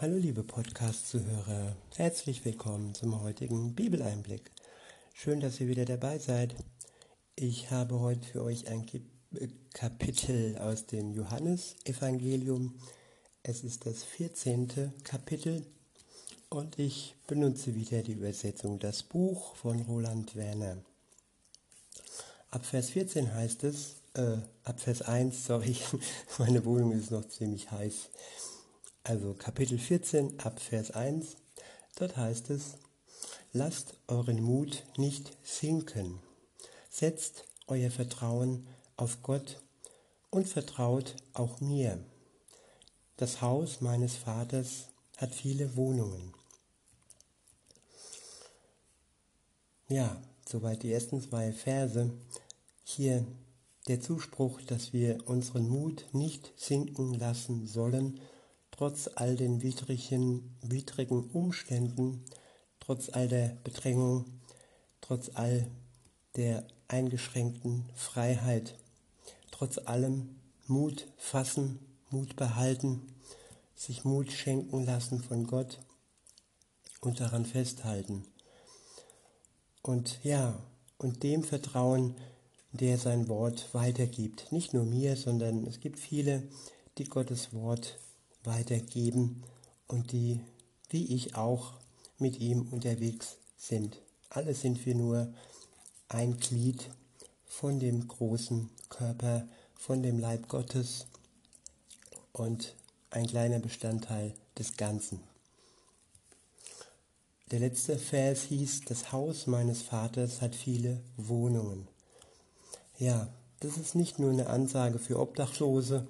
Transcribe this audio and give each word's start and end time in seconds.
Hallo 0.00 0.16
liebe 0.16 0.44
Podcast-Zuhörer, 0.44 1.74
herzlich 1.96 2.44
willkommen 2.44 2.94
zum 2.94 3.20
heutigen 3.20 3.74
Bibeleinblick. 3.74 4.48
Schön, 5.12 5.40
dass 5.40 5.58
ihr 5.58 5.66
wieder 5.66 5.86
dabei 5.86 6.20
seid. 6.20 6.54
Ich 7.34 7.72
habe 7.72 7.98
heute 7.98 8.24
für 8.24 8.44
euch 8.44 8.68
ein 8.68 8.86
Kapitel 9.74 10.56
aus 10.58 10.86
dem 10.86 11.10
Johannesevangelium. 11.14 12.76
Es 13.42 13.64
ist 13.64 13.86
das 13.86 14.04
14. 14.04 14.92
Kapitel 15.02 15.66
und 16.48 16.78
ich 16.78 17.16
benutze 17.26 17.74
wieder 17.74 18.02
die 18.02 18.12
Übersetzung 18.12 18.78
Das 18.78 19.02
Buch 19.02 19.56
von 19.56 19.80
Roland 19.80 20.36
Werner. 20.36 20.76
Ab 22.52 22.64
Vers 22.64 22.90
14 22.90 23.34
heißt 23.34 23.64
es, 23.64 23.96
äh, 24.14 24.36
ab 24.62 24.78
Vers 24.78 25.02
1, 25.02 25.44
sorry, 25.44 25.76
meine 26.38 26.64
Wohnung 26.64 26.92
ist 26.92 27.10
noch 27.10 27.26
ziemlich 27.26 27.72
heiß. 27.72 28.10
Also 29.08 29.32
Kapitel 29.32 29.78
14 29.78 30.38
ab 30.38 30.60
Vers 30.60 30.90
1, 30.90 31.38
dort 31.96 32.18
heißt 32.18 32.50
es, 32.50 32.74
lasst 33.54 33.94
euren 34.06 34.42
Mut 34.42 34.84
nicht 34.98 35.34
sinken, 35.42 36.20
setzt 36.90 37.46
euer 37.68 37.90
Vertrauen 37.90 38.66
auf 38.98 39.22
Gott 39.22 39.62
und 40.28 40.46
vertraut 40.46 41.16
auch 41.32 41.58
mir. 41.62 42.04
Das 43.16 43.40
Haus 43.40 43.80
meines 43.80 44.14
Vaters 44.14 44.88
hat 45.16 45.34
viele 45.34 45.74
Wohnungen. 45.74 46.34
Ja, 49.88 50.20
soweit 50.46 50.82
die 50.82 50.92
ersten 50.92 51.22
zwei 51.22 51.54
Verse. 51.54 52.12
Hier 52.84 53.24
der 53.86 54.02
Zuspruch, 54.02 54.60
dass 54.60 54.92
wir 54.92 55.26
unseren 55.26 55.66
Mut 55.66 56.04
nicht 56.12 56.52
sinken 56.56 57.14
lassen 57.14 57.66
sollen, 57.66 58.20
trotz 58.78 59.10
all 59.16 59.34
den 59.34 59.60
widrigen, 59.60 60.56
widrigen 60.62 61.24
Umständen, 61.30 62.24
trotz 62.78 63.08
all 63.08 63.26
der 63.26 63.56
Bedrängung, 63.64 64.26
trotz 65.00 65.32
all 65.34 65.66
der 66.36 66.64
eingeschränkten 66.86 67.90
Freiheit, 67.96 68.78
trotz 69.50 69.78
allem 69.78 70.36
Mut 70.68 71.08
fassen, 71.16 71.80
Mut 72.10 72.36
behalten, 72.36 73.02
sich 73.74 74.04
Mut 74.04 74.30
schenken 74.30 74.84
lassen 74.84 75.24
von 75.24 75.48
Gott 75.48 75.80
und 77.00 77.18
daran 77.18 77.46
festhalten. 77.46 78.26
Und 79.82 80.20
ja, 80.22 80.62
und 80.98 81.24
dem 81.24 81.42
vertrauen, 81.42 82.14
der 82.70 82.96
sein 82.96 83.26
Wort 83.26 83.74
weitergibt. 83.74 84.52
Nicht 84.52 84.72
nur 84.72 84.84
mir, 84.84 85.16
sondern 85.16 85.66
es 85.66 85.80
gibt 85.80 85.98
viele, 85.98 86.48
die 86.98 87.08
Gottes 87.08 87.52
Wort 87.52 87.98
weitergeben 88.44 89.42
und 89.86 90.12
die, 90.12 90.40
wie 90.90 91.14
ich 91.14 91.34
auch, 91.36 91.74
mit 92.18 92.40
ihm 92.40 92.68
unterwegs 92.70 93.36
sind. 93.56 94.00
Alle 94.30 94.54
sind 94.54 94.84
wir 94.84 94.94
nur 94.94 95.32
ein 96.08 96.36
Glied 96.38 96.90
von 97.46 97.78
dem 97.78 98.08
großen 98.08 98.70
Körper, 98.88 99.46
von 99.74 100.02
dem 100.02 100.18
Leib 100.18 100.48
Gottes 100.48 101.06
und 102.32 102.74
ein 103.10 103.26
kleiner 103.26 103.58
Bestandteil 103.58 104.34
des 104.58 104.76
Ganzen. 104.76 105.20
Der 107.50 107.60
letzte 107.60 107.98
Vers 107.98 108.42
hieß, 108.42 108.82
das 108.86 109.12
Haus 109.12 109.46
meines 109.46 109.80
Vaters 109.80 110.42
hat 110.42 110.54
viele 110.54 111.00
Wohnungen. 111.16 111.88
Ja, 112.98 113.28
das 113.60 113.78
ist 113.78 113.94
nicht 113.94 114.18
nur 114.18 114.30
eine 114.30 114.48
Ansage 114.48 114.98
für 114.98 115.18
Obdachlose, 115.18 116.06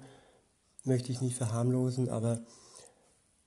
möchte 0.89 1.13
ich 1.13 1.21
nicht 1.21 1.37
verharmlosen, 1.37 2.09
aber 2.09 2.41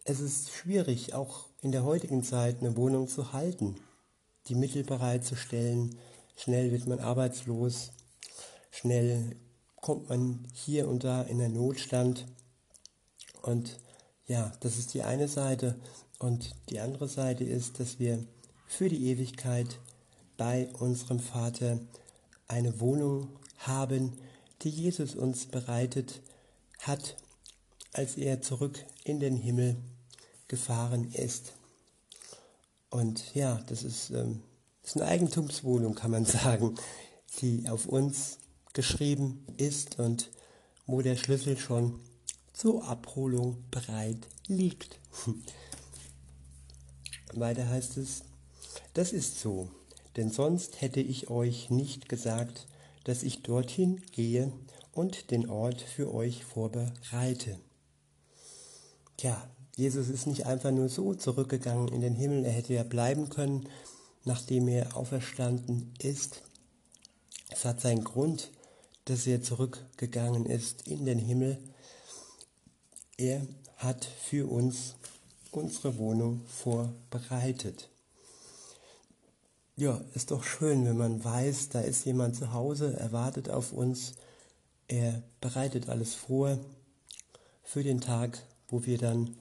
es 0.04 0.20
ist 0.20 0.50
schwierig, 0.50 1.12
auch 1.12 1.48
in 1.60 1.72
der 1.72 1.84
heutigen 1.84 2.22
Zeit 2.22 2.60
eine 2.60 2.76
Wohnung 2.76 3.08
zu 3.08 3.32
halten, 3.34 3.76
die 4.48 4.54
Mittel 4.54 4.84
bereitzustellen. 4.84 5.98
Schnell 6.36 6.72
wird 6.72 6.86
man 6.86 6.98
arbeitslos, 6.98 7.92
schnell 8.70 9.36
kommt 9.76 10.08
man 10.08 10.46
hier 10.54 10.88
und 10.88 11.04
da 11.04 11.22
in 11.22 11.40
einen 11.40 11.54
Notstand. 11.54 12.26
Und 13.42 13.78
ja, 14.26 14.52
das 14.60 14.78
ist 14.78 14.94
die 14.94 15.02
eine 15.02 15.28
Seite. 15.28 15.76
Und 16.18 16.54
die 16.70 16.80
andere 16.80 17.08
Seite 17.08 17.44
ist, 17.44 17.80
dass 17.80 17.98
wir 17.98 18.24
für 18.66 18.88
die 18.88 19.08
Ewigkeit 19.10 19.78
bei 20.36 20.68
unserem 20.78 21.20
Vater 21.20 21.78
eine 22.48 22.80
Wohnung 22.80 23.28
haben, 23.58 24.12
die 24.62 24.70
Jesus 24.70 25.14
uns 25.14 25.46
bereitet 25.46 26.22
hat, 26.80 27.16
als 27.92 28.16
er 28.16 28.40
zurück 28.40 28.84
in 29.04 29.20
den 29.20 29.36
Himmel 29.36 29.76
gefahren 30.48 31.10
ist. 31.12 31.52
Und 32.90 33.34
ja, 33.34 33.62
das 33.68 33.84
ist, 33.84 34.10
ähm, 34.10 34.42
ist 34.82 34.96
eine 34.96 35.06
Eigentumswohnung, 35.06 35.94
kann 35.94 36.10
man 36.10 36.24
sagen, 36.26 36.74
die 37.40 37.68
auf 37.68 37.86
uns 37.86 38.38
geschrieben 38.72 39.46
ist 39.56 39.98
und 39.98 40.30
wo 40.86 41.02
der 41.02 41.16
Schlüssel 41.16 41.56
schon 41.56 42.00
zur 42.52 42.84
Abholung 42.84 43.64
bereit 43.70 44.28
liegt. 44.46 44.98
Weiter 47.34 47.68
heißt 47.68 47.96
es, 47.96 48.24
das 48.94 49.12
ist 49.12 49.40
so, 49.40 49.70
denn 50.16 50.30
sonst 50.30 50.80
hätte 50.80 51.00
ich 51.00 51.30
euch 51.30 51.70
nicht 51.70 52.08
gesagt, 52.08 52.66
dass 53.04 53.22
ich 53.22 53.42
dorthin 53.42 54.02
gehe 54.12 54.52
und 54.92 55.30
den 55.30 55.48
Ort 55.48 55.80
für 55.80 56.12
euch 56.12 56.44
vorbereite. 56.44 57.58
Tja, 59.16 59.48
Jesus 59.76 60.08
ist 60.08 60.26
nicht 60.26 60.46
einfach 60.46 60.70
nur 60.70 60.88
so 60.88 61.14
zurückgegangen 61.14 61.88
in 61.88 62.00
den 62.00 62.14
Himmel, 62.14 62.44
er 62.44 62.52
hätte 62.52 62.74
ja 62.74 62.82
bleiben 62.82 63.28
können, 63.30 63.68
nachdem 64.24 64.68
er 64.68 64.96
auferstanden 64.96 65.94
ist. 65.98 66.42
Es 67.50 67.64
hat 67.64 67.80
seinen 67.80 68.04
Grund, 68.04 68.50
dass 69.06 69.26
er 69.26 69.42
zurückgegangen 69.42 70.46
ist 70.46 70.86
in 70.86 71.04
den 71.04 71.18
Himmel. 71.18 71.58
Er 73.16 73.46
hat 73.76 74.04
für 74.04 74.50
uns 74.50 74.94
unsere 75.50 75.98
Wohnung 75.98 76.42
vorbereitet. 76.46 77.88
Ja, 79.76 80.00
ist 80.14 80.30
doch 80.30 80.44
schön, 80.44 80.84
wenn 80.84 80.96
man 80.96 81.24
weiß, 81.24 81.70
da 81.70 81.80
ist 81.80 82.04
jemand 82.04 82.36
zu 82.36 82.52
Hause, 82.52 82.96
er 82.98 83.12
wartet 83.12 83.48
auf 83.48 83.72
uns, 83.72 84.14
er 84.86 85.22
bereitet 85.40 85.88
alles 85.88 86.14
vor 86.14 86.58
für 87.62 87.82
den 87.82 88.00
Tag, 88.00 88.38
wo 88.72 88.86
wir 88.86 88.96
dann 88.96 89.36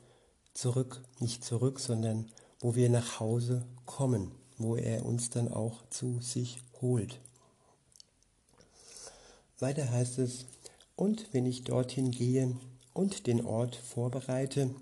zurück, 0.53 1.01
nicht 1.19 1.43
zurück, 1.45 1.79
sondern 1.79 2.29
wo 2.59 2.75
wir 2.75 2.89
nach 2.89 3.21
Hause 3.21 3.65
kommen, 3.85 4.31
wo 4.57 4.75
er 4.75 5.05
uns 5.05 5.29
dann 5.29 5.47
auch 5.47 5.87
zu 5.89 6.19
sich 6.19 6.61
holt. 6.81 7.19
Weiter 9.57 9.89
heißt 9.89 10.19
es, 10.19 10.45
und 10.97 11.33
wenn 11.33 11.45
ich 11.45 11.63
dorthin 11.63 12.11
gehe 12.11 12.57
und 12.93 13.25
den 13.25 13.45
Ort 13.45 13.77
vorbereite, 13.77 14.75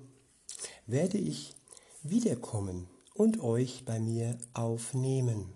werde 0.87 1.19
ich 1.19 1.53
wiederkommen 2.01 2.87
und 3.13 3.41
euch 3.41 3.85
bei 3.85 3.99
mir 3.99 4.35
aufnehmen. 4.55 5.53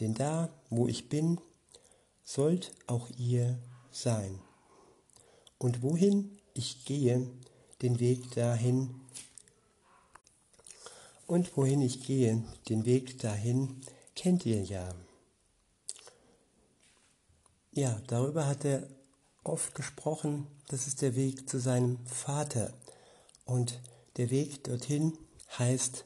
Denn 0.00 0.14
da, 0.14 0.50
wo 0.68 0.88
ich 0.88 1.08
bin, 1.08 1.40
sollt 2.24 2.72
auch 2.88 3.08
ihr 3.16 3.56
sein. 3.92 4.40
Und 5.58 5.82
wohin 5.82 6.36
ich 6.56 6.84
gehe, 6.84 7.28
den 7.82 8.00
Weg 8.00 8.30
dahin, 8.32 8.94
und 11.26 11.56
wohin 11.56 11.82
ich 11.82 12.04
gehe, 12.04 12.42
den 12.68 12.84
Weg 12.84 13.18
dahin, 13.18 13.80
kennt 14.14 14.46
ihr 14.46 14.62
ja. 14.62 14.94
Ja, 17.72 18.00
darüber 18.06 18.46
hat 18.46 18.64
er 18.64 18.86
oft 19.42 19.74
gesprochen, 19.74 20.46
das 20.68 20.86
ist 20.86 21.02
der 21.02 21.16
Weg 21.16 21.48
zu 21.48 21.58
seinem 21.58 21.98
Vater. 22.06 22.72
Und 23.44 23.80
der 24.16 24.30
Weg 24.30 24.64
dorthin 24.64 25.18
heißt 25.58 26.04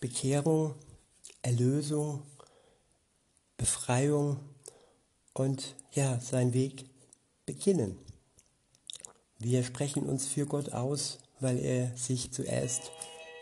Bekehrung, 0.00 0.74
Erlösung, 1.42 2.22
Befreiung 3.56 4.38
und 5.32 5.74
ja, 5.92 6.20
sein 6.20 6.54
Weg 6.54 6.86
beginnen. 7.44 7.98
Wir 9.44 9.62
sprechen 9.62 10.04
uns 10.04 10.26
für 10.26 10.46
Gott 10.46 10.72
aus, 10.72 11.18
weil 11.38 11.58
er 11.58 11.94
sich 11.98 12.32
zuerst 12.32 12.90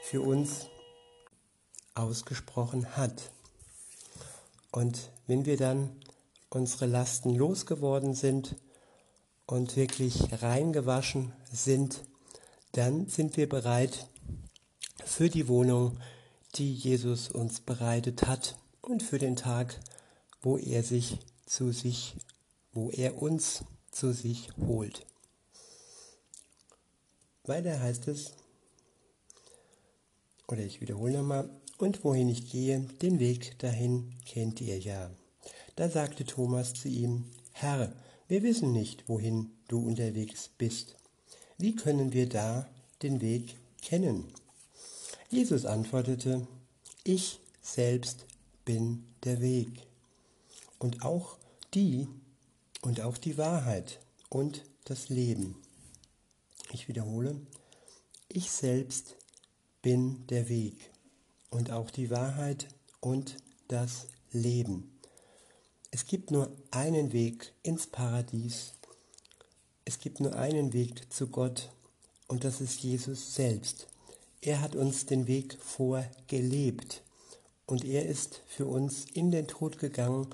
für 0.03 0.21
uns 0.21 0.67
ausgesprochen 1.95 2.97
hat. 2.97 3.31
Und 4.73 5.13
wenn 5.29 5.47
wir 5.47 5.57
dann 5.57 5.91
unsere 6.51 6.87
Lasten 6.87 7.37
losgeworden 7.37 8.15
sind 8.15 8.57
und 9.47 9.77
wirklich 9.77 10.43
reingewaschen 10.43 11.33
sind, 11.53 12.03
dann 12.73 13.07
sind 13.07 13.37
wir 13.37 13.49
bereit 13.49 14.09
für 15.05 15.31
die 15.31 15.47
Wohnung, 15.47 16.01
die 16.57 16.75
Jesus 16.75 17.29
uns 17.29 17.61
bereitet 17.61 18.27
hat 18.27 18.57
und 18.81 19.05
für 19.05 19.21
den 19.21 19.37
Tag, 19.37 19.79
wo 20.43 20.59
er 20.59 20.83
sich 20.83 21.21
zu 21.47 21.71
sich, 21.71 22.17
wo 22.73 22.91
er 22.91 23.23
uns 23.23 23.63
zu 23.93 24.13
sich 24.13 24.49
holt. 24.57 25.07
Weiter 27.45 27.81
heißt 27.81 28.07
es, 28.09 28.33
oder 30.47 30.61
ich 30.61 30.81
wiederhole 30.81 31.15
nochmal, 31.15 31.51
und 31.79 32.05
wohin 32.05 32.29
ich 32.29 32.51
gehe, 32.51 32.81
den 33.01 33.19
Weg 33.19 33.59
dahin 33.59 34.15
kennt 34.25 34.61
ihr 34.61 34.79
ja. 34.79 35.11
Da 35.75 35.89
sagte 35.89 36.25
Thomas 36.25 36.75
zu 36.75 36.89
ihm, 36.89 37.25
Herr, 37.53 37.93
wir 38.29 38.43
wissen 38.43 38.73
nicht, 38.73 39.09
wohin 39.09 39.51
du 39.67 39.85
unterwegs 39.85 40.51
bist. 40.57 40.97
Wie 41.59 41.75
können 41.75 42.13
wir 42.13 42.29
da 42.29 42.69
den 43.03 43.21
Weg 43.21 43.57
kennen? 43.81 44.33
Jesus 45.29 45.65
antwortete, 45.65 46.47
ich 47.03 47.41
selbst 47.61 48.27
bin 48.65 49.05
der 49.25 49.41
Weg 49.41 49.87
und 50.79 51.05
auch 51.05 51.39
die 51.75 52.07
und 52.83 53.01
auch 53.01 53.17
die 53.17 53.39
Wahrheit 53.39 53.99
und 54.29 54.65
das 54.85 55.09
Leben. 55.09 55.62
Ich 56.75 56.89
wiederhole, 56.89 57.39
ich 58.29 58.51
selbst 58.51 59.17
bin 59.83 60.27
der 60.29 60.49
Weg 60.49 60.91
und 61.51 61.71
auch 61.71 61.91
die 61.91 62.09
Wahrheit 62.09 62.67
und 63.01 63.37
das 63.69 64.07
Leben. 64.31 64.99
Es 65.91 66.07
gibt 66.07 66.31
nur 66.31 66.51
einen 66.71 67.13
Weg 67.13 67.53
ins 67.63 67.87
Paradies. 67.87 68.73
Es 69.85 69.99
gibt 69.99 70.21
nur 70.21 70.35
einen 70.35 70.73
Weg 70.73 71.13
zu 71.13 71.27
Gott 71.27 71.71
und 72.27 72.43
das 72.43 72.63
ist 72.63 72.83
Jesus 72.83 73.35
selbst. 73.35 73.87
Er 74.41 74.63
hat 74.63 74.75
uns 74.75 75.05
den 75.05 75.27
Weg 75.27 75.59
vorgelebt 75.61 77.03
und 77.67 77.85
er 77.85 78.07
ist 78.07 78.41
für 78.47 78.65
uns 78.65 79.05
in 79.13 79.31
den 79.31 79.47
Tod 79.47 79.79
gegangen, 79.79 80.27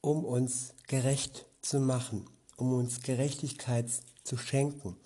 um 0.00 0.24
uns 0.24 0.74
gerecht 0.86 1.44
zu 1.60 1.80
machen, 1.80 2.24
um 2.56 2.72
uns 2.72 3.00
Gerechtigkeit 3.00 3.90
zu 4.22 4.36
schenken 4.36 4.96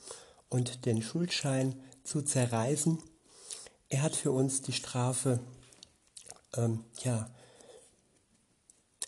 und 0.48 0.86
den 0.86 1.02
Schuldschein 1.02 1.80
zu 2.04 2.22
zerreißen. 2.22 3.02
Er 3.88 4.02
hat 4.02 4.16
für 4.16 4.32
uns 4.32 4.62
die 4.62 4.72
Strafe 4.72 5.40
ähm, 6.56 6.84
ja, 7.02 7.30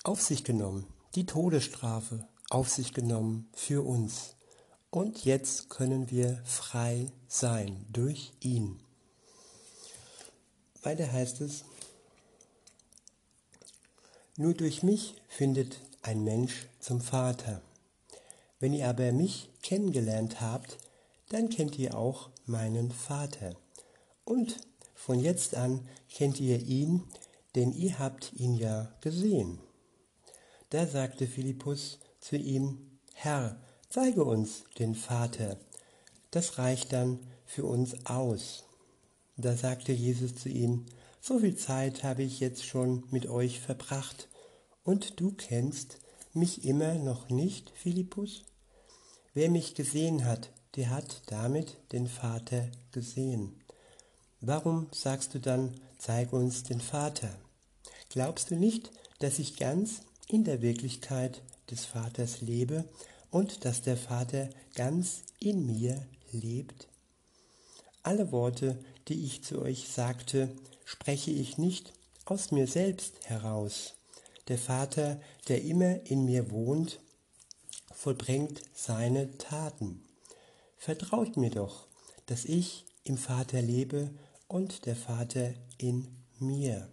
auf 0.05 0.20
sich 0.20 0.44
genommen, 0.44 0.87
die 1.14 1.26
Todesstrafe 1.26 2.26
auf 2.50 2.69
sich 2.69 2.94
genommen 2.94 3.49
für 3.55 3.85
uns. 3.85 4.35
Und 4.90 5.25
jetzt 5.25 5.69
können 5.69 6.11
wir 6.11 6.43
frei 6.44 7.12
sein 7.26 7.85
durch 7.93 8.32
ihn. 8.40 8.81
Weiter 10.82 11.11
heißt 11.12 11.40
es, 11.43 11.64
nur 14.37 14.55
durch 14.55 14.82
mich 14.82 15.17
findet 15.29 15.81
ein 16.00 16.23
Mensch 16.23 16.69
zum 16.79 17.00
Vater. 17.00 17.61
Wenn 18.61 18.73
ihr 18.73 18.88
aber 18.88 19.12
mich 19.12 19.50
kennengelernt 19.62 20.40
habt, 20.40 20.79
dann 21.29 21.49
kennt 21.49 21.79
ihr 21.79 21.97
auch 21.97 22.31
meinen 22.47 22.91
Vater. 22.91 23.57
Und 24.25 24.57
von 24.95 25.21
jetzt 25.21 25.55
an 25.55 25.87
kennt 26.13 26.41
ihr 26.41 26.61
ihn, 26.61 27.05
denn 27.55 27.73
ihr 27.73 27.99
habt 27.99 28.33
ihn 28.35 28.55
ja 28.55 28.93
gesehen. 29.01 29.59
Da 30.71 30.87
sagte 30.87 31.27
Philippus 31.27 31.99
zu 32.21 32.37
ihm, 32.37 32.99
Herr, 33.15 33.61
zeige 33.89 34.25
uns 34.25 34.65
den 34.79 34.95
Vater, 34.95 35.59
das 36.31 36.59
reicht 36.59 36.93
dann 36.93 37.21
für 37.47 37.65
uns 37.65 38.07
aus. 38.07 38.65
Da 39.37 39.57
sagte 39.57 39.93
Jesus 39.93 40.35
zu 40.35 40.49
ihm, 40.49 40.87
so 41.21 41.39
viel 41.39 41.57
Zeit 41.57 42.05
habe 42.05 42.23
ich 42.23 42.41
jetzt 42.41 42.65
schon 42.65 43.05
mit 43.11 43.27
euch 43.27 43.61
verbracht, 43.61 44.29
und 44.85 45.21
du 45.21 45.33
kennst 45.33 45.99
mich 46.33 46.65
immer 46.65 46.95
noch 46.95 47.29
nicht, 47.29 47.71
Philippus? 47.75 48.45
Wer 49.35 49.51
mich 49.51 49.75
gesehen 49.75 50.25
hat, 50.25 50.51
der 50.79 50.91
hat 50.91 51.23
damit 51.27 51.77
den 51.91 52.07
Vater 52.07 52.69
gesehen. 52.93 53.61
Warum 54.41 54.87
sagst 54.93 55.35
du 55.35 55.41
dann, 55.41 55.75
zeig 55.99 56.33
uns 56.33 56.63
den 56.63 56.81
Vater? 56.81 57.35
Glaubst 58.11 58.53
du 58.53 58.55
nicht, 58.55 58.93
dass 59.19 59.41
ich 59.41 59.57
ganz 59.57 60.03
in 60.29 60.45
der 60.45 60.63
Wirklichkeit 60.63 61.43
des 61.69 61.85
Vaters 61.85 62.43
lebe 62.43 62.85
und 63.33 63.65
dass 63.65 63.83
der 63.83 63.97
Vater 63.97 64.51
ganz 64.77 65.23
in 65.41 65.67
mir 65.67 66.01
lebt? 66.31 66.87
Alle 68.05 68.31
Worte, 68.31 68.79
die 69.09 69.25
ich 69.25 69.43
zu 69.43 69.61
euch 69.61 69.89
sagte, 69.89 70.49
spreche 70.85 71.33
ich 71.33 71.59
nicht 71.59 71.93
aus 72.25 72.53
mir 72.53 72.69
selbst 72.69 73.15
heraus. 73.25 73.95
Der 74.47 74.59
Vater, 74.59 75.21
der 75.49 75.61
immer 75.65 76.07
in 76.07 76.25
mir 76.25 76.53
wohnt, 76.53 77.01
vollbringt 77.93 78.63
seine 78.73 79.37
Taten. 79.39 80.05
Vertraut 80.79 81.37
mir 81.37 81.51
doch, 81.51 81.89
dass 82.27 82.45
ich 82.45 82.87
im 83.03 83.19
Vater 83.19 83.61
lebe 83.61 84.11
und 84.47 84.87
der 84.87 84.95
Vater 84.95 85.53
in 85.77 86.07
mir. 86.39 86.89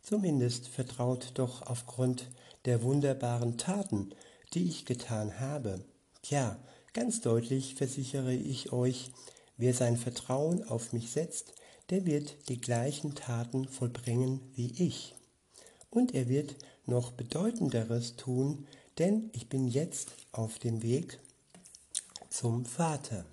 Zumindest 0.00 0.68
vertraut 0.68 1.32
doch 1.34 1.62
aufgrund 1.62 2.30
der 2.66 2.82
wunderbaren 2.82 3.58
Taten, 3.58 4.10
die 4.54 4.68
ich 4.68 4.84
getan 4.84 5.40
habe. 5.40 5.84
Tja, 6.22 6.56
ganz 6.92 7.20
deutlich 7.20 7.74
versichere 7.74 8.32
ich 8.32 8.72
euch, 8.72 9.10
wer 9.56 9.74
sein 9.74 9.96
Vertrauen 9.96 10.62
auf 10.62 10.92
mich 10.92 11.10
setzt, 11.10 11.52
der 11.90 12.06
wird 12.06 12.48
die 12.48 12.60
gleichen 12.60 13.16
Taten 13.16 13.66
vollbringen 13.66 14.40
wie 14.54 14.72
ich. 14.78 15.16
Und 15.90 16.14
er 16.14 16.28
wird 16.28 16.54
noch 16.86 17.10
bedeutenderes 17.10 18.14
tun, 18.14 18.68
denn 18.98 19.30
ich 19.32 19.48
bin 19.48 19.66
jetzt 19.66 20.12
auf 20.30 20.60
dem 20.60 20.82
Weg 20.82 21.18
zum 22.34 22.64
Vater. 22.64 23.24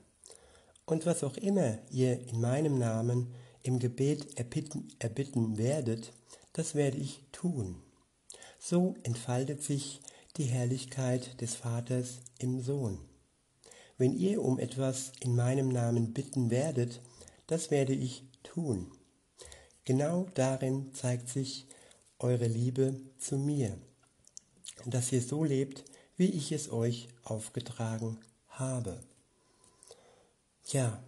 Und 0.86 1.08
was 1.08 1.24
auch 1.24 1.36
immer 1.38 1.80
ihr 1.90 2.20
in 2.28 2.40
meinem 2.40 2.78
Namen 2.78 3.34
im 3.64 3.80
Gebet 3.80 4.38
erbitten, 4.38 4.90
erbitten 5.00 5.58
werdet, 5.58 6.14
das 6.54 6.76
werde 6.76 6.98
ich 7.00 7.24
tun. 7.32 7.82
So 8.60 8.94
entfaltet 9.02 9.64
sich 9.64 10.02
die 10.38 10.44
Herrlichkeit 10.44 11.42
des 11.42 11.56
Vaters 11.56 12.20
im 12.38 12.62
Sohn. 12.62 13.00
Wenn 13.98 14.14
ihr 14.14 14.44
um 14.44 14.60
etwas 14.60 15.14
in 15.20 15.36
meinem 15.36 15.70
Namen 15.70 16.14
bitten 16.14 16.52
werdet, 16.52 17.02
das 17.48 17.72
werde 17.72 17.94
ich 17.94 18.24
tun. 18.44 18.92
Genau 19.84 20.28
darin 20.36 20.94
zeigt 20.94 21.28
sich 21.28 21.68
eure 22.20 22.48
Liebe 22.48 23.02
zu 23.18 23.40
mir, 23.40 23.80
dass 24.86 25.12
ihr 25.12 25.24
so 25.24 25.44
lebt, 25.44 25.86
wie 26.18 26.30
ich 26.30 26.52
es 26.52 26.72
euch 26.72 27.08
aufgetragen 27.24 28.20
habe. 28.62 29.04
Ja, 30.68 31.04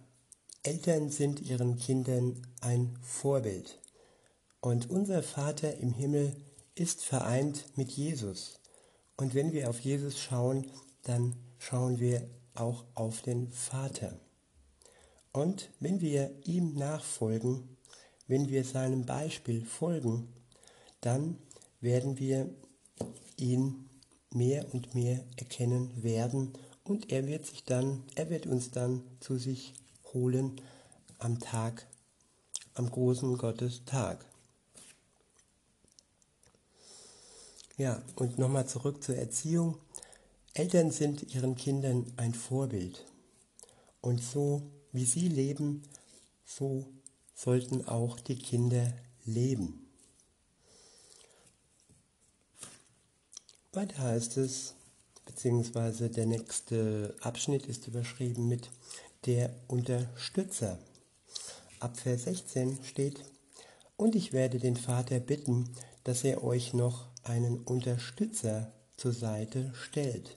Eltern 0.62 1.08
sind 1.08 1.40
ihren 1.40 1.78
Kindern 1.78 2.42
ein 2.60 2.98
Vorbild. 3.00 3.78
Und 4.60 4.90
unser 4.90 5.22
Vater 5.22 5.76
im 5.78 5.92
Himmel 5.92 6.36
ist 6.74 7.02
vereint 7.02 7.64
mit 7.76 7.92
Jesus. 7.92 8.60
Und 9.16 9.34
wenn 9.34 9.52
wir 9.52 9.70
auf 9.70 9.80
Jesus 9.80 10.18
schauen, 10.18 10.66
dann 11.02 11.36
schauen 11.58 12.00
wir 12.00 12.28
auch 12.54 12.84
auf 12.94 13.22
den 13.22 13.50
Vater. 13.50 14.18
Und 15.32 15.70
wenn 15.80 16.00
wir 16.00 16.30
ihm 16.44 16.74
nachfolgen, 16.74 17.76
wenn 18.26 18.48
wir 18.48 18.64
seinem 18.64 19.04
Beispiel 19.06 19.64
folgen, 19.64 20.28
dann 21.00 21.38
werden 21.80 22.18
wir 22.18 22.48
ihn 23.36 23.88
mehr 24.30 24.72
und 24.72 24.94
mehr 24.94 25.24
erkennen 25.36 26.02
werden 26.02 26.52
und 26.84 27.10
er 27.10 27.26
wird 27.26 27.46
sich 27.46 27.64
dann, 27.64 28.04
er 28.14 28.30
wird 28.30 28.46
uns 28.46 28.70
dann 28.70 29.02
zu 29.20 29.38
sich 29.38 29.74
holen 30.12 30.60
am 31.18 31.40
Tag, 31.40 31.86
am 32.74 32.90
großen 32.90 33.36
Gottestag. 33.38 34.24
Ja, 37.76 38.00
und 38.16 38.38
nochmal 38.38 38.68
zurück 38.68 39.02
zur 39.02 39.16
Erziehung. 39.16 39.78
Eltern 40.52 40.92
sind 40.92 41.34
ihren 41.34 41.56
Kindern 41.56 42.12
ein 42.16 42.34
Vorbild. 42.34 43.04
Und 44.00 44.22
so 44.22 44.62
wie 44.92 45.04
sie 45.04 45.28
leben, 45.28 45.82
so 46.44 46.86
sollten 47.34 47.88
auch 47.88 48.20
die 48.20 48.38
Kinder 48.38 48.92
leben. 49.24 49.88
Weiter 53.72 54.02
heißt 54.02 54.36
es, 54.36 54.74
beziehungsweise 55.24 56.10
der 56.10 56.26
nächste 56.26 57.14
Abschnitt 57.20 57.66
ist 57.66 57.86
überschrieben 57.86 58.48
mit 58.48 58.70
der 59.26 59.54
Unterstützer. 59.68 60.78
Ab 61.80 61.98
Vers 61.98 62.24
16 62.24 62.78
steht, 62.84 63.22
und 63.96 64.14
ich 64.14 64.32
werde 64.32 64.58
den 64.58 64.76
Vater 64.76 65.20
bitten, 65.20 65.70
dass 66.02 66.24
er 66.24 66.42
euch 66.42 66.74
noch 66.74 67.06
einen 67.22 67.58
Unterstützer 67.60 68.72
zur 68.96 69.12
Seite 69.12 69.72
stellt. 69.74 70.36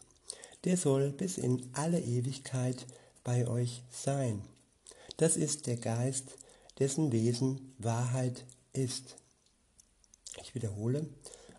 Der 0.63 0.77
soll 0.77 1.11
bis 1.11 1.37
in 1.37 1.69
alle 1.73 1.99
Ewigkeit 1.99 2.85
bei 3.23 3.47
euch 3.47 3.83
sein. 3.91 4.41
Das 5.17 5.37
ist 5.37 5.67
der 5.67 5.77
Geist, 5.77 6.37
dessen 6.79 7.11
Wesen 7.11 7.73
Wahrheit 7.77 8.45
ist. 8.73 9.15
Ich 10.41 10.53
wiederhole, 10.55 11.07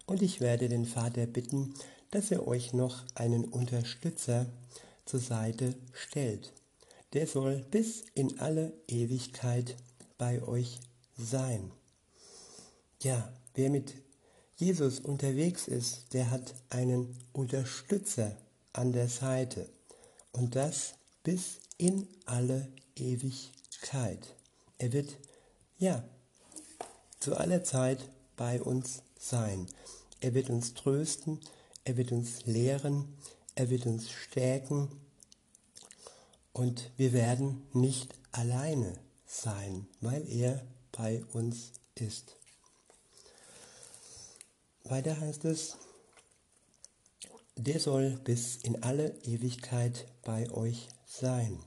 und 0.06 0.23
ich 0.23 0.40
werde 0.40 0.68
den 0.68 0.87
Vater 0.87 1.26
bitten, 1.26 1.75
dass 2.10 2.30
er 2.30 2.46
euch 2.46 2.72
noch 2.72 3.04
einen 3.14 3.44
Unterstützer 3.44 4.46
zur 5.04 5.20
Seite 5.20 5.74
stellt. 5.92 6.52
Der 7.12 7.26
soll 7.26 7.64
bis 7.70 8.04
in 8.14 8.38
alle 8.38 8.72
Ewigkeit 8.86 9.76
bei 10.18 10.42
euch 10.42 10.80
sein. 11.16 11.70
Ja, 13.02 13.32
wer 13.54 13.70
mit 13.70 13.94
Jesus 14.56 15.00
unterwegs 15.00 15.68
ist, 15.68 16.12
der 16.12 16.30
hat 16.30 16.54
einen 16.68 17.16
Unterstützer 17.32 18.36
an 18.72 18.92
der 18.92 19.08
Seite. 19.08 19.68
Und 20.32 20.56
das 20.56 20.94
bis 21.22 21.60
in 21.78 22.08
alle 22.26 22.68
Ewigkeit. 22.96 24.34
Er 24.78 24.92
wird, 24.92 25.16
ja, 25.78 26.04
zu 27.20 27.36
aller 27.36 27.64
Zeit 27.64 28.00
bei 28.36 28.60
uns 28.60 29.02
sein. 29.18 29.66
Er 30.20 30.34
wird 30.34 30.50
uns 30.50 30.74
trösten, 30.74 31.40
er 31.88 31.97
wird 31.97 32.12
uns 32.12 32.45
lehren, 32.45 33.16
er 33.54 33.71
wird 33.71 33.87
uns 33.87 34.11
stärken 34.11 34.90
und 36.52 36.90
wir 36.99 37.14
werden 37.14 37.66
nicht 37.73 38.14
alleine 38.30 38.92
sein, 39.26 39.88
weil 40.02 40.28
er 40.30 40.62
bei 40.92 41.25
uns 41.33 41.73
ist. 41.95 42.37
Weiter 44.85 45.18
heißt 45.18 45.47
es, 45.47 45.78
der 47.57 47.80
soll 47.80 48.21
bis 48.23 48.57
in 48.57 48.83
alle 48.83 49.16
Ewigkeit 49.25 50.07
bei 50.23 50.50
euch 50.50 50.88
sein. 51.07 51.59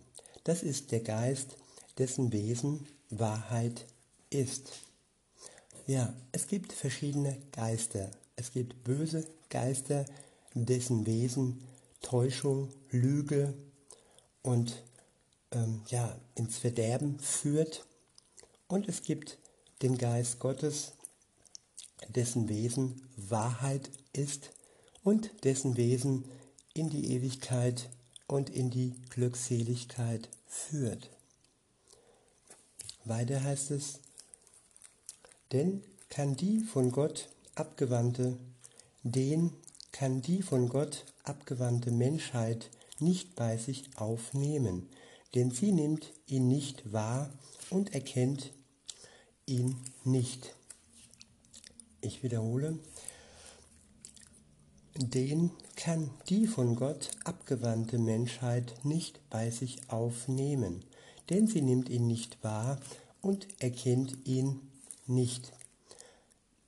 Das 0.43 0.61
ist 0.61 0.91
der 0.91 1.01
Geist, 1.01 1.57
dessen 1.97 2.31
Wesen 2.31 2.87
Wahrheit 3.09 3.87
ist. 4.29 4.71
Ja, 5.87 6.13
es 6.31 6.47
gibt 6.47 6.73
verschiedene 6.73 7.41
Geister. 7.51 8.11
Es 8.41 8.51
gibt 8.51 8.83
böse 8.83 9.23
Geister, 9.51 10.03
dessen 10.55 11.05
Wesen 11.05 11.61
Täuschung, 12.01 12.73
Lüge 12.89 13.53
und 14.41 14.81
ähm, 15.51 15.83
ja, 15.89 16.19
ins 16.33 16.57
Verderben 16.57 17.19
führt. 17.19 17.85
Und 18.67 18.89
es 18.89 19.03
gibt 19.03 19.37
den 19.83 19.95
Geist 19.95 20.39
Gottes, 20.39 20.93
dessen 22.07 22.49
Wesen 22.49 23.07
Wahrheit 23.15 23.91
ist 24.11 24.49
und 25.03 25.43
dessen 25.43 25.77
Wesen 25.77 26.25
in 26.73 26.89
die 26.89 27.11
Ewigkeit 27.13 27.91
und 28.25 28.49
in 28.49 28.71
die 28.71 28.95
Glückseligkeit 29.11 30.29
führt. 30.47 31.11
Weiter 33.05 33.43
heißt 33.43 33.69
es, 33.69 33.99
denn 35.51 35.83
kann 36.09 36.35
die 36.35 36.61
von 36.61 36.91
Gott 36.91 37.29
abgewandte, 37.61 38.37
den 39.03 39.53
kann 39.91 40.23
die 40.23 40.41
von 40.41 40.67
Gott 40.67 41.05
abgewandte 41.23 41.91
Menschheit 41.91 42.71
nicht 42.99 43.35
bei 43.35 43.55
sich 43.57 43.89
aufnehmen, 43.97 44.89
denn 45.35 45.51
sie 45.51 45.71
nimmt 45.71 46.11
ihn 46.25 46.47
nicht 46.47 46.91
wahr 46.91 47.31
und 47.69 47.93
erkennt 47.93 48.51
ihn 49.45 49.75
nicht. 50.03 50.55
Ich 52.01 52.23
wiederhole, 52.23 52.79
den 54.95 55.51
kann 55.75 56.09
die 56.29 56.47
von 56.47 56.75
Gott 56.75 57.11
abgewandte 57.23 57.99
Menschheit 57.99 58.73
nicht 58.83 59.29
bei 59.29 59.51
sich 59.51 59.87
aufnehmen, 59.87 60.83
denn 61.29 61.45
sie 61.45 61.61
nimmt 61.61 61.89
ihn 61.89 62.07
nicht 62.07 62.43
wahr 62.43 62.79
und 63.21 63.47
erkennt 63.61 64.17
ihn 64.25 64.59
nicht. 65.05 65.53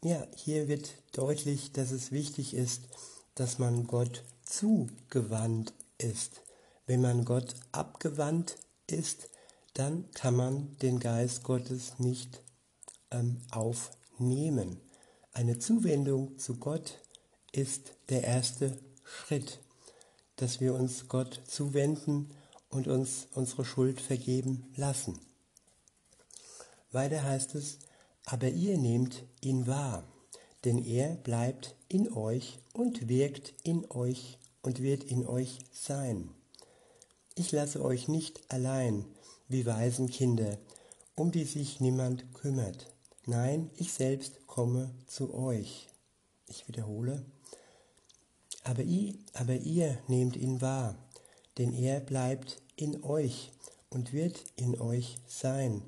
Ja, 0.05 0.27
hier 0.35 0.67
wird 0.67 0.91
deutlich, 1.13 1.71
dass 1.71 1.91
es 1.91 2.11
wichtig 2.11 2.53
ist, 2.55 2.89
dass 3.35 3.57
man 3.57 3.87
Gott 3.87 4.25
zugewandt 4.43 5.73
ist. 5.97 6.41
Wenn 6.85 6.99
man 6.99 7.23
Gott 7.23 7.55
abgewandt 7.71 8.57
ist, 8.85 9.29
dann 9.75 10.11
kann 10.11 10.35
man 10.35 10.75
den 10.81 10.99
Geist 10.99 11.43
Gottes 11.43 11.99
nicht 11.99 12.41
ähm, 13.11 13.39
aufnehmen. 13.51 14.81
Eine 15.31 15.57
Zuwendung 15.57 16.37
zu 16.37 16.57
Gott 16.57 16.99
ist 17.53 17.93
der 18.09 18.25
erste 18.25 18.77
Schritt, 19.05 19.61
dass 20.35 20.59
wir 20.59 20.75
uns 20.75 21.07
Gott 21.07 21.39
zuwenden 21.47 22.29
und 22.67 22.89
uns 22.89 23.29
unsere 23.35 23.63
Schuld 23.63 24.01
vergeben 24.01 24.69
lassen. 24.75 25.17
Weiter 26.91 27.23
heißt 27.23 27.55
es, 27.55 27.79
aber 28.25 28.49
ihr 28.49 28.77
nehmt 28.77 29.23
ihn 29.41 29.67
wahr, 29.67 30.03
denn 30.63 30.77
er 30.77 31.15
bleibt 31.15 31.75
in 31.89 32.11
euch 32.13 32.59
und 32.73 33.07
wirkt 33.07 33.53
in 33.63 33.89
euch 33.91 34.37
und 34.61 34.81
wird 34.81 35.03
in 35.03 35.25
euch 35.27 35.59
sein. 35.71 36.29
Ich 37.35 37.51
lasse 37.51 37.83
euch 37.83 38.07
nicht 38.07 38.41
allein 38.51 39.05
wie 39.47 39.65
Waisenkinder, 39.65 40.57
um 41.15 41.31
die 41.31 41.43
sich 41.45 41.79
niemand 41.79 42.33
kümmert. 42.33 42.93
Nein, 43.25 43.69
ich 43.75 43.93
selbst 43.93 44.47
komme 44.47 44.93
zu 45.07 45.33
euch. 45.33 45.87
Ich 46.47 46.67
wiederhole. 46.67 47.25
Aber 48.63 48.83
ihr, 48.83 49.15
aber 49.33 49.55
ihr 49.55 49.97
nehmt 50.07 50.35
ihn 50.35 50.61
wahr, 50.61 50.95
denn 51.57 51.73
er 51.73 51.99
bleibt 51.99 52.61
in 52.75 53.03
euch 53.03 53.51
und 53.89 54.13
wird 54.13 54.43
in 54.55 54.79
euch 54.79 55.17
sein. 55.27 55.81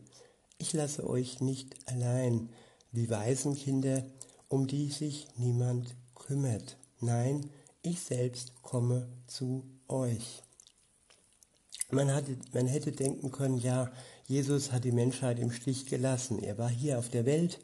Ich 0.57 0.73
lasse 0.73 1.07
euch 1.07 1.41
nicht 1.41 1.75
allein 1.89 2.49
wie 2.91 3.09
Waisenkinder, 3.09 4.05
um 4.47 4.67
die 4.67 4.89
sich 4.89 5.27
niemand 5.37 5.95
kümmert. 6.15 6.77
Nein, 7.01 7.49
ich 7.81 8.01
selbst 8.01 8.61
komme 8.61 9.07
zu 9.27 9.65
euch. 9.87 10.43
Man, 11.91 12.13
hatte, 12.13 12.37
man 12.53 12.67
hätte 12.67 12.91
denken 12.91 13.31
können, 13.31 13.57
ja, 13.57 13.91
Jesus 14.27 14.71
hat 14.71 14.85
die 14.85 14.91
Menschheit 14.91 15.39
im 15.39 15.51
Stich 15.51 15.85
gelassen. 15.85 16.41
Er 16.41 16.57
war 16.57 16.69
hier 16.69 16.97
auf 16.97 17.09
der 17.09 17.25
Welt 17.25 17.59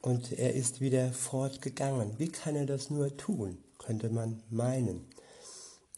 und 0.00 0.32
er 0.32 0.54
ist 0.54 0.80
wieder 0.80 1.12
fortgegangen. 1.12 2.18
Wie 2.18 2.28
kann 2.28 2.54
er 2.54 2.66
das 2.66 2.90
nur 2.90 3.16
tun, 3.16 3.58
könnte 3.78 4.10
man 4.10 4.42
meinen. 4.50 5.06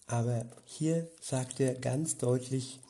Aber 0.06 0.47
hier 0.64 1.09
sagt 1.21 1.61
er 1.61 1.75
ganz 1.75 2.16
deutlich, 2.18 2.80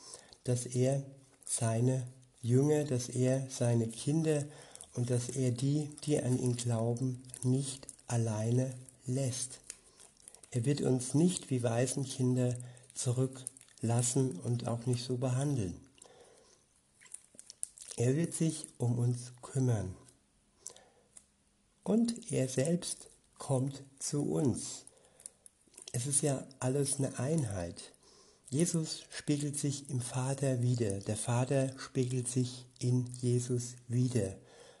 dass 0.43 0.65
er 0.65 1.03
seine 1.43 2.07
Jünger, 2.45 2.83
dass 2.83 3.09
er 3.09 3.47
seine 3.49 3.87
Kinder 3.87 4.45
und 4.93 5.09
dass 5.09 5.29
er 5.29 5.51
die, 5.51 5.89
die 6.03 6.21
an 6.21 6.37
ihn 6.37 6.55
glauben, 6.55 7.23
nicht 7.43 7.87
alleine 8.07 8.73
lässt. 9.07 9.59
Er 10.51 10.63
wird 10.63 10.81
uns 10.81 11.15
nicht 11.15 11.49
wie 11.49 11.63
Waisenkinder 11.63 12.55
zurücklassen 12.93 14.39
und 14.41 14.67
auch 14.67 14.85
nicht 14.85 15.03
so 15.03 15.17
behandeln. 15.17 15.75
Er 17.97 18.15
wird 18.15 18.33
sich 18.33 18.67
um 18.77 18.99
uns 18.99 19.33
kümmern. 19.41 19.95
Und 21.83 22.31
er 22.31 22.47
selbst 22.47 23.09
kommt 23.37 23.83
zu 23.99 24.21
uns. 24.21 24.85
Es 25.93 26.05
ist 26.05 26.21
ja 26.21 26.45
alles 26.59 26.99
eine 26.99 27.17
Einheit. 27.17 27.94
Jesus 28.49 29.03
spiegelt 29.09 29.57
sich 29.57 29.89
im 29.89 30.01
Vater 30.01 30.61
wieder. 30.61 30.99
Der 30.99 31.17
Vater 31.17 31.73
spiegelt 31.79 32.27
sich 32.27 32.65
in 32.79 33.07
Jesus 33.19 33.75
wieder. 33.87 34.35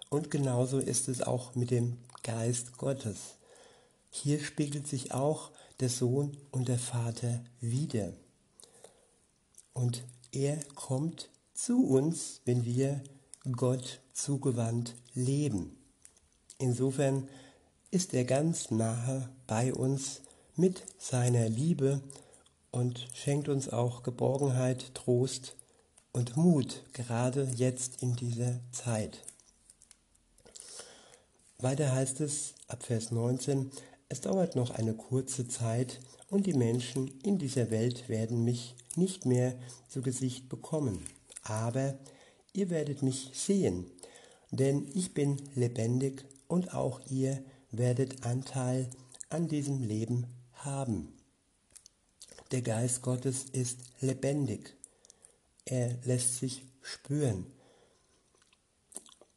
Und 0.09 0.29
genauso 0.31 0.79
ist 0.79 1.07
es 1.07 1.21
auch 1.21 1.55
mit 1.55 1.71
dem 1.71 1.97
Geist 2.23 2.77
Gottes. 2.77 3.37
Hier 4.11 4.39
spiegelt 4.39 4.87
sich 4.87 5.13
auch 5.13 5.51
der 5.79 5.89
Sohn 5.89 6.37
und 6.51 6.67
der 6.67 6.79
Vater 6.79 7.43
wieder. 7.59 8.13
Und 9.73 10.03
er 10.31 10.63
kommt 10.75 11.29
zu 11.53 11.85
uns, 11.85 12.41
wenn 12.45 12.65
wir 12.65 13.03
Gott 13.51 13.99
zugewandt 14.13 14.95
leben. 15.13 15.75
Insofern 16.59 17.27
ist 17.91 18.13
er 18.13 18.23
ganz 18.23 18.71
nahe 18.71 19.29
bei 19.47 19.73
uns 19.73 20.21
mit 20.55 20.83
seiner 20.97 21.49
Liebe 21.49 22.01
und 22.75 23.07
schenkt 23.13 23.47
uns 23.47 23.69
auch 23.69 24.03
Geborgenheit, 24.03 24.93
Trost 24.93 25.55
und 26.11 26.35
Mut, 26.35 26.83
gerade 26.91 27.49
jetzt 27.55 28.01
in 28.01 28.17
dieser 28.17 28.59
Zeit. 28.71 29.23
Weiter 31.57 31.93
heißt 31.93 32.19
es 32.19 32.53
ab 32.67 32.83
Vers 32.83 33.11
19, 33.11 33.71
es 34.09 34.19
dauert 34.19 34.57
noch 34.57 34.71
eine 34.71 34.93
kurze 34.93 35.47
Zeit 35.47 36.01
und 36.29 36.47
die 36.47 36.53
Menschen 36.53 37.07
in 37.23 37.37
dieser 37.37 37.71
Welt 37.71 38.09
werden 38.09 38.43
mich 38.43 38.75
nicht 38.97 39.25
mehr 39.25 39.55
zu 39.87 40.01
Gesicht 40.01 40.49
bekommen. 40.49 40.99
Aber 41.43 41.97
ihr 42.51 42.69
werdet 42.69 43.03
mich 43.03 43.31
sehen, 43.33 43.89
denn 44.51 44.85
ich 44.93 45.13
bin 45.13 45.37
lebendig 45.55 46.25
und 46.49 46.73
auch 46.73 46.99
ihr 47.09 47.41
werdet 47.71 48.25
Anteil 48.25 48.89
an 49.29 49.47
diesem 49.47 49.81
Leben 49.81 50.27
haben. 50.51 51.13
Der 52.51 52.61
Geist 52.61 53.01
Gottes 53.01 53.45
ist 53.51 53.79
lebendig. 54.01 54.75
Er 55.65 55.97
lässt 56.03 56.37
sich 56.37 56.63
spüren. 56.81 57.47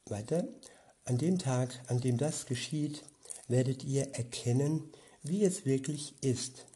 Weiter, 0.05 0.47
an 1.05 1.17
dem 1.17 1.39
Tag, 1.39 1.83
an 1.87 2.01
dem 2.01 2.19
das 2.19 2.45
geschieht, 2.45 3.03
werdet 3.47 3.83
ihr 3.83 4.15
erkennen, 4.15 4.93
wie 5.23 5.43
es 5.43 5.65
wirklich 5.65 6.15
ist. 6.23 6.67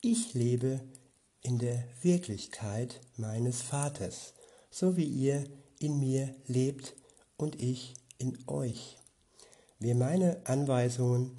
Ich 0.00 0.34
lebe 0.34 0.80
in 1.40 1.58
der 1.58 1.84
Wirklichkeit 2.02 3.00
meines 3.16 3.62
Vaters, 3.62 4.34
so 4.70 4.96
wie 4.96 5.04
ihr 5.04 5.44
in 5.78 6.00
mir 6.00 6.34
lebt 6.46 6.94
und 7.36 7.62
ich 7.62 7.94
in 8.18 8.36
euch. 8.48 8.96
Wer 9.78 9.94
meine 9.94 10.40
Anweisungen 10.46 11.38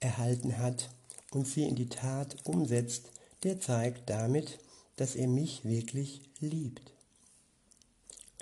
erhalten 0.00 0.58
hat 0.58 0.90
und 1.30 1.46
sie 1.46 1.64
in 1.64 1.76
die 1.76 1.88
Tat 1.88 2.36
umsetzt, 2.44 3.10
der 3.44 3.60
zeigt 3.60 4.08
damit, 4.10 4.58
dass 4.96 5.14
er 5.14 5.28
mich 5.28 5.64
wirklich 5.64 6.22
liebt. 6.40 6.92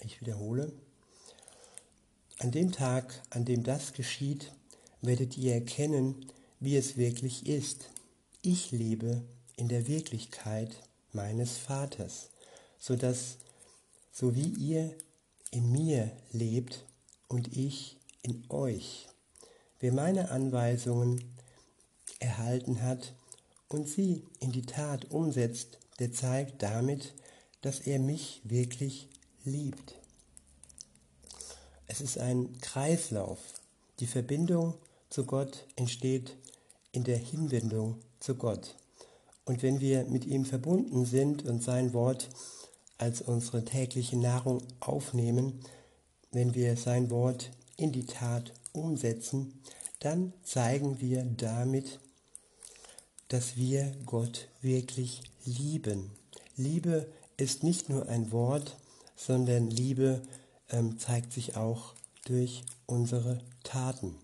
Ich 0.03 0.21
wiederhole. 0.21 0.73
An 2.39 2.51
dem 2.51 2.73
Tag, 2.73 3.23
an 3.31 3.45
dem 3.45 3.63
das 3.63 3.93
geschieht, 3.93 4.53
werdet 5.01 5.37
ihr 5.37 5.55
erkennen, 5.55 6.27
wie 6.61 6.77
es 6.77 6.97
wirklich 6.97 7.47
ist. 7.47 7.91
Ich 8.43 8.71
lebe 8.71 9.23
in 9.57 9.69
der 9.69 9.87
Wirklichkeit 9.87 10.75
meines 11.13 11.59
Vaters, 11.59 12.31
so 12.79 12.97
dass 12.97 13.39
so 14.13 14.35
wie 14.35 14.49
ihr 14.49 14.97
in 15.51 15.71
mir 15.71 16.11
lebt 16.33 16.85
und 17.29 17.57
ich 17.57 17.97
in 18.23 18.45
euch. 18.51 19.09
Wer 19.81 19.93
meine 19.93 20.31
Anweisungen 20.31 21.37
erhalten 22.21 22.83
hat 22.83 23.15
und 23.73 23.89
sie 23.89 24.25
in 24.41 24.53
die 24.53 24.63
Tat 24.63 25.11
umsetzt, 25.11 25.79
der 25.99 26.13
zeigt 26.13 26.63
damit, 26.63 27.15
dass 27.61 27.81
er 27.81 27.99
mich 27.99 28.41
wirklich 28.45 29.09
liebt. 29.45 29.95
Es 31.87 32.01
ist 32.01 32.19
ein 32.19 32.59
Kreislauf. 32.61 33.39
Die 34.01 34.07
Verbindung 34.07 34.75
zu 35.11 35.25
Gott 35.25 35.67
entsteht 35.77 36.37
in 36.93 37.05
der 37.05 37.19
Hinwendung 37.19 37.99
zu 38.19 38.35
Gott. 38.35 38.77
Und 39.45 39.63
wenn 39.63 39.81
wir 39.81 40.05
mit 40.05 40.25
ihm 40.25 40.45
verbunden 40.45 41.05
sind 41.05 41.45
und 41.45 41.63
sein 41.63 41.93
Wort 41.93 42.29
als 42.99 43.21
unsere 43.21 43.65
tägliche 43.65 44.17
Nahrung 44.17 44.63
aufnehmen, 44.81 45.61
wenn 46.31 46.55
wir 46.55 46.77
sein 46.77 47.11
Wort 47.11 47.51
in 47.77 47.93
die 47.93 48.07
Tat 48.07 48.53
umsetzen, 48.73 49.61
dann 49.99 50.33
zeigen 50.43 51.01
wir 51.01 51.25
damit, 51.25 52.01
dass 53.33 53.57
wir 53.57 53.91
Gott 54.05 54.49
wirklich 54.61 55.23
lieben. 55.47 56.11
Liebe 56.55 57.11
ist 57.39 57.63
nicht 57.63 57.89
nur 57.89 58.07
ein 58.11 58.31
Wort, 58.31 58.77
sondern 59.17 59.71
Liebe 59.71 60.21
ähm, 60.69 60.99
zeigt 60.99 61.33
sich 61.33 61.57
auch 61.57 61.95
durch 62.27 62.63
unsere 62.85 63.41
Taten. 63.65 64.17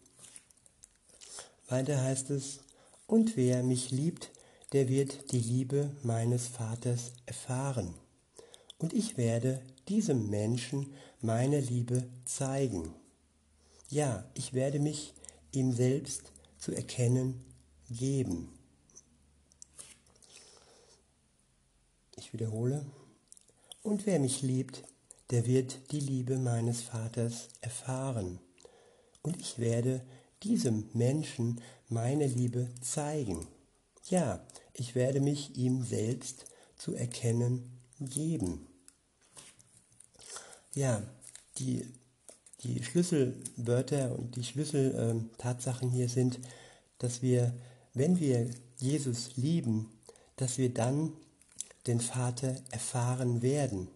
Weiter 1.69 2.03
heißt 2.03 2.29
es, 2.29 2.61
und 3.07 3.35
wer 3.39 3.63
mich 3.63 3.91
liebt, 3.91 4.31
der 4.73 4.91
wird 4.91 5.33
die 5.33 5.41
Liebe 5.41 5.91
meines 6.03 6.47
Vaters 6.47 7.13
erfahren. 7.25 7.95
Und 8.77 8.93
ich 8.93 9.17
werde 9.17 9.63
diesem 9.89 10.29
Menschen 10.29 10.93
meine 11.23 11.61
Liebe 11.61 12.07
zeigen. 12.27 12.95
Ja, 13.89 14.27
ich 14.35 14.53
werde 14.53 14.81
mich 14.81 15.15
ihm 15.53 15.73
selbst 15.73 16.25
zu 16.59 16.73
erkennen 16.73 17.43
geben. 17.89 18.58
Wiederhole. 22.33 22.87
Und 23.83 24.07
wer 24.07 24.19
mich 24.19 24.43
liebt, 24.43 24.85
der 25.31 25.47
wird 25.47 25.93
die 25.93 26.01
Liebe 26.01 26.39
meines 26.39 26.83
Vaters 26.83 27.49
erfahren. 27.61 28.41
Und 29.23 29.39
ich 29.41 29.59
werde 29.59 30.03
diesem 30.43 30.89
Menschen 30.93 31.61
meine 31.89 32.27
Liebe 32.27 32.69
zeigen. 32.81 33.47
Ja, 34.09 34.47
ich 34.73 34.95
werde 34.95 35.21
mich 35.21 35.57
ihm 35.57 35.83
selbst 35.83 36.47
zu 36.77 36.95
erkennen 36.95 37.79
geben. 38.01 38.67
Ja, 40.75 41.03
die, 41.59 41.87
die 42.63 42.83
Schlüsselwörter 42.85 44.17
und 44.19 44.37
die 44.37 44.45
Schlüsseltatsachen 44.45 45.91
hier 45.91 46.09
sind, 46.09 46.39
dass 46.99 47.23
wir, 47.23 47.55
wenn 47.95 48.19
wir 48.21 48.51
Jesus 48.79 49.37
lieben, 49.37 49.91
dass 50.37 50.59
wir 50.59 50.73
dann 50.73 51.13
den 51.89 52.01
Vater 52.01 52.55
erfahren 52.71 53.43
werden. 53.43 53.89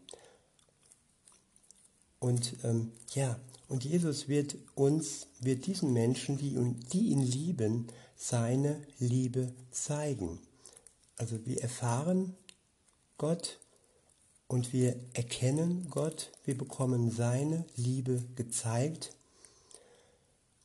Und 2.19 2.55
ähm, 2.65 2.93
ja, 3.15 3.39
und 3.69 3.85
Jesus 3.85 4.29
wird 4.29 4.57
uns, 4.75 5.27
wird 5.41 5.67
diesen 5.67 5.93
Menschen, 5.93 6.37
die, 6.37 6.57
die 6.93 7.09
ihn 7.09 7.23
lieben, 7.23 7.89
seine 8.17 8.81
Liebe 8.99 9.53
zeigen. 9.71 10.39
Also 11.17 11.45
wir 11.47 11.63
erfahren 11.63 12.37
Gott 13.19 13.59
und 14.47 14.73
wir 14.73 14.95
erkennen 15.15 15.89
Gott, 15.91 16.31
wir 16.45 16.57
bekommen 16.57 17.11
seine 17.11 17.65
Liebe 17.77 18.23
gezeigt. 18.37 19.15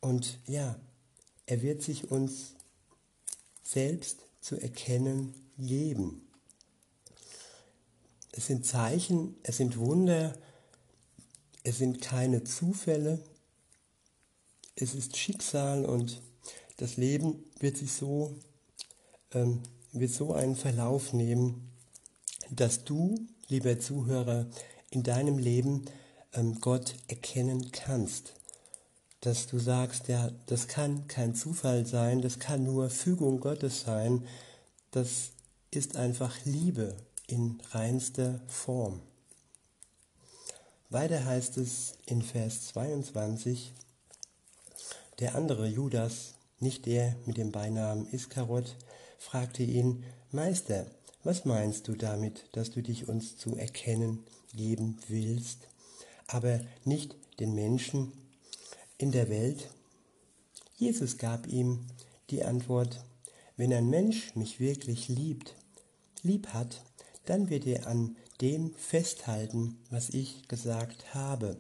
Und 0.02 0.40
ja, 0.46 0.78
er 1.46 1.62
wird 1.62 1.82
sich 1.82 2.12
uns 2.12 2.56
selbst 3.64 4.20
zu 4.42 4.58
erkennen 4.58 5.34
geben. 5.58 6.27
Es 8.38 8.46
sind 8.46 8.68
Zeichen, 8.68 9.36
es 9.42 9.58
sind 9.58 9.80
Wunder, 9.80 10.36
es 11.64 11.80
sind 11.80 12.02
keine 12.02 12.44
Zufälle, 12.44 13.20
es 14.76 14.94
ist 14.94 15.18
Schicksal 15.18 15.86
und 15.86 16.22
das 16.78 16.98
Leben 16.98 17.44
wird 17.60 17.78
sich 17.78 17.92
so, 17.92 18.36
ähm, 19.34 19.64
wird 19.92 20.12
so 20.12 20.34
einen 20.34 20.56
Verlauf 20.56 21.14
nehmen, 21.14 21.72
dass 22.52 22.84
du, 22.84 23.16
lieber 23.48 23.80
Zuhörer, 23.80 24.46
in 24.92 25.02
deinem 25.02 25.40
Leben 25.40 25.86
ähm, 26.34 26.62
Gott 26.62 26.94
erkennen 27.08 27.72
kannst. 27.72 28.36
Dass 29.22 29.48
du 29.48 29.58
sagst, 29.58 30.10
ja, 30.10 30.30
das 30.46 30.68
kann 30.68 31.08
kein 31.08 31.34
Zufall 31.34 31.88
sein, 31.88 32.22
das 32.22 32.38
kann 32.38 32.64
nur 32.64 32.92
Fügung 32.92 33.40
Gottes 33.40 33.82
sein, 33.82 34.28
das 34.92 35.32
ist 35.72 35.96
einfach 35.96 36.38
Liebe 36.46 36.96
in 37.28 37.62
reinster 37.72 38.42
Form. 38.48 39.02
Weiter 40.90 41.26
heißt 41.26 41.58
es 41.58 41.96
in 42.06 42.22
Vers 42.22 42.68
22, 42.68 43.74
der 45.20 45.36
andere 45.36 45.68
Judas, 45.68 46.36
nicht 46.60 46.86
der 46.86 47.16
mit 47.26 47.38
dem 47.38 47.52
Beinamen 47.52 48.08
Iskarot, 48.12 48.78
fragte 49.18 49.64
ihn, 49.64 50.06
Meister, 50.32 50.88
was 51.24 51.44
meinst 51.44 51.90
du 51.90 51.96
damit, 51.96 52.46
dass 52.54 52.72
du 52.72 52.82
dich 52.82 53.10
uns 53.10 53.38
zu 53.38 53.58
erkennen 53.58 54.24
geben 54.56 54.98
willst, 55.10 55.68
aber 56.28 56.62
nicht 56.86 57.16
den 57.40 57.54
Menschen 57.54 58.14
in 58.98 59.12
der 59.12 59.30
Welt? 59.30 59.70
Jesus 60.78 61.18
gab 61.18 61.48
ihm 61.48 61.86
die 62.30 62.44
Antwort, 62.44 63.04
wenn 63.58 63.74
ein 63.74 63.90
Mensch 63.90 64.36
mich 64.36 64.60
wirklich 64.60 65.10
liebt, 65.10 65.56
lieb 66.22 66.48
hat, 66.50 66.84
dann 67.28 67.50
wird 67.50 67.68
er 67.68 67.88
an 67.88 68.16
dem 68.42 68.74
festhalten, 68.74 69.78
was 69.90 70.10
ich 70.10 70.48
gesagt 70.48 71.14
habe, 71.14 71.60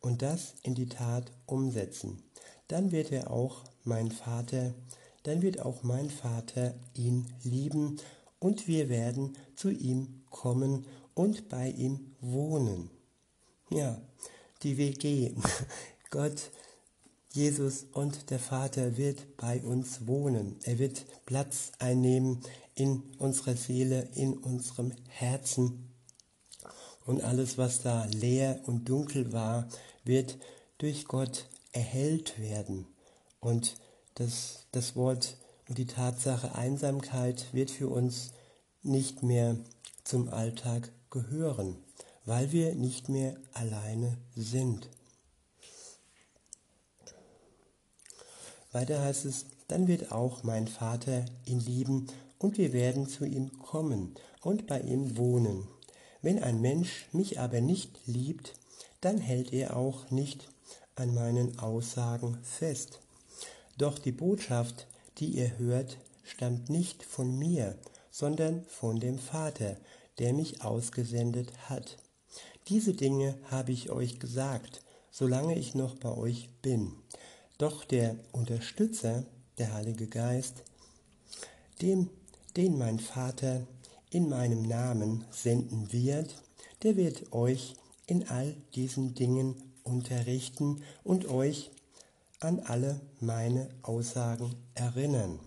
und 0.00 0.22
das 0.22 0.54
in 0.62 0.74
die 0.74 0.88
Tat 0.88 1.30
umsetzen. 1.46 2.22
Dann 2.66 2.90
wird 2.90 3.12
er 3.12 3.30
auch 3.30 3.64
mein 3.84 4.10
Vater, 4.10 4.74
dann 5.22 5.42
wird 5.42 5.60
auch 5.60 5.82
mein 5.82 6.10
Vater 6.10 6.74
ihn 6.94 7.32
lieben, 7.44 7.98
und 8.38 8.66
wir 8.66 8.88
werden 8.88 9.36
zu 9.54 9.70
ihm 9.70 10.24
kommen 10.30 10.84
und 11.14 11.48
bei 11.48 11.68
ihm 11.70 12.12
wohnen. 12.20 12.90
Ja, 13.70 14.00
die 14.64 14.76
WG. 14.76 15.32
Gott, 16.10 16.50
Jesus 17.32 17.86
und 17.92 18.30
der 18.30 18.40
Vater 18.40 18.96
wird 18.96 19.36
bei 19.36 19.62
uns 19.62 20.06
wohnen. 20.06 20.58
Er 20.64 20.78
wird 20.78 21.06
Platz 21.24 21.72
einnehmen 21.78 22.40
in 22.74 23.02
unserer 23.18 23.56
Seele, 23.56 24.08
in 24.14 24.34
unserem 24.34 24.92
Herzen 25.08 25.92
und 27.04 27.22
alles, 27.22 27.58
was 27.58 27.82
da 27.82 28.04
leer 28.06 28.60
und 28.66 28.88
dunkel 28.88 29.32
war, 29.32 29.68
wird 30.04 30.38
durch 30.78 31.06
Gott 31.06 31.48
erhellt 31.72 32.38
werden. 32.38 32.86
Und 33.40 33.76
das, 34.14 34.66
das 34.72 34.94
Wort 34.94 35.36
und 35.68 35.78
die 35.78 35.86
Tatsache 35.86 36.54
Einsamkeit 36.54 37.46
wird 37.52 37.70
für 37.70 37.88
uns 37.88 38.32
nicht 38.82 39.22
mehr 39.22 39.56
zum 40.04 40.28
Alltag 40.28 40.92
gehören, 41.10 41.76
weil 42.24 42.52
wir 42.52 42.74
nicht 42.74 43.08
mehr 43.08 43.36
alleine 43.52 44.18
sind. 44.36 44.88
Weiter 48.72 49.02
heißt 49.02 49.26
es, 49.26 49.46
dann 49.68 49.86
wird 49.86 50.12
auch 50.12 50.42
mein 50.42 50.66
Vater 50.66 51.24
ihn 51.44 51.60
lieben 51.60 52.06
und 52.42 52.58
wir 52.58 52.72
werden 52.72 53.06
zu 53.06 53.24
ihm 53.24 53.56
kommen 53.60 54.14
und 54.42 54.66
bei 54.66 54.80
ihm 54.80 55.16
wohnen. 55.16 55.68
Wenn 56.20 56.42
ein 56.42 56.60
Mensch 56.60 57.06
mich 57.12 57.38
aber 57.38 57.60
nicht 57.60 58.06
liebt, 58.06 58.54
dann 59.00 59.18
hält 59.18 59.52
er 59.52 59.76
auch 59.76 60.10
nicht 60.10 60.48
an 60.96 61.14
meinen 61.14 61.58
Aussagen 61.60 62.38
fest. 62.42 63.00
Doch 63.78 63.98
die 63.98 64.12
Botschaft, 64.12 64.86
die 65.18 65.26
ihr 65.26 65.58
hört, 65.58 65.98
stammt 66.24 66.68
nicht 66.68 67.04
von 67.04 67.38
mir, 67.38 67.78
sondern 68.10 68.64
von 68.64 69.00
dem 69.00 69.18
Vater, 69.18 69.76
der 70.18 70.32
mich 70.32 70.62
ausgesendet 70.62 71.52
hat. 71.68 71.96
Diese 72.68 72.92
Dinge 72.92 73.36
habe 73.50 73.72
ich 73.72 73.90
euch 73.90 74.18
gesagt, 74.20 74.82
solange 75.10 75.58
ich 75.58 75.74
noch 75.74 75.96
bei 75.96 76.12
euch 76.12 76.50
bin. 76.60 76.92
Doch 77.58 77.84
der 77.84 78.16
Unterstützer, 78.32 79.24
der 79.58 79.72
Heilige 79.74 80.06
Geist, 80.06 80.64
dem, 81.80 82.10
den 82.56 82.78
mein 82.78 82.98
Vater 82.98 83.66
in 84.10 84.28
meinem 84.28 84.62
Namen 84.62 85.24
senden 85.30 85.92
wird, 85.92 86.42
der 86.82 86.96
wird 86.96 87.32
euch 87.32 87.74
in 88.06 88.28
all 88.28 88.54
diesen 88.74 89.14
Dingen 89.14 89.56
unterrichten 89.84 90.82
und 91.02 91.28
euch 91.28 91.70
an 92.40 92.60
alle 92.60 93.00
meine 93.20 93.68
Aussagen 93.82 94.54
erinnern. 94.74 95.38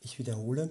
Ich 0.00 0.18
wiederhole, 0.18 0.70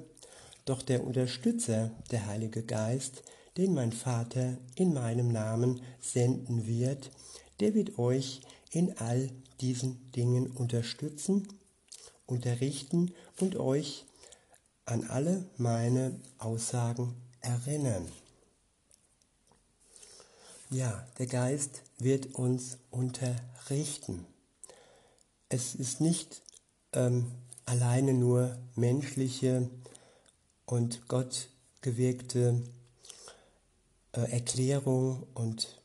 doch 0.65 0.81
der 0.81 1.05
Unterstützer, 1.05 1.91
der 2.11 2.25
Heilige 2.25 2.63
Geist, 2.63 3.23
den 3.57 3.73
mein 3.73 3.91
Vater 3.91 4.57
in 4.75 4.93
meinem 4.93 5.31
Namen 5.31 5.81
senden 6.01 6.67
wird, 6.67 7.11
der 7.59 7.73
wird 7.73 7.97
euch 7.99 8.41
in 8.71 8.97
all 8.97 9.29
diesen 9.61 10.11
Dingen 10.11 10.47
unterstützen, 10.47 11.47
unterrichten 12.25 13.13
und 13.39 13.55
euch 13.55 14.05
an 14.85 15.09
alle 15.09 15.45
meine 15.57 16.19
Aussagen 16.37 17.15
erinnern. 17.41 18.07
Ja, 20.69 21.07
der 21.17 21.27
Geist 21.27 21.81
wird 21.97 22.35
uns 22.35 22.77
unterrichten. 22.91 24.25
Es 25.49 25.75
ist 25.75 26.01
nicht 26.01 26.41
ähm, 26.93 27.31
alleine 27.65 28.13
nur 28.13 28.57
menschliche 28.75 29.69
und 30.65 31.07
Gott 31.07 31.49
gewirkte 31.81 32.61
äh, 34.13 34.31
Erklärung 34.31 35.27
und 35.33 35.81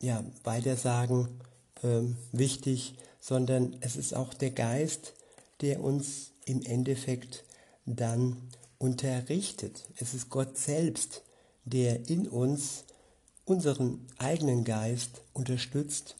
ja, 0.00 0.24
Weitersagen 0.42 1.40
äh, 1.82 2.00
wichtig, 2.32 2.96
sondern 3.20 3.76
es 3.80 3.96
ist 3.96 4.14
auch 4.14 4.34
der 4.34 4.50
Geist, 4.50 5.14
der 5.60 5.80
uns 5.80 6.32
im 6.44 6.62
Endeffekt 6.62 7.43
dann 7.86 8.36
unterrichtet. 8.78 9.88
Es 9.96 10.14
ist 10.14 10.30
Gott 10.30 10.58
selbst, 10.58 11.22
der 11.64 12.08
in 12.08 12.28
uns 12.28 12.84
unseren 13.44 14.06
eigenen 14.18 14.64
Geist 14.64 15.22
unterstützt, 15.32 16.16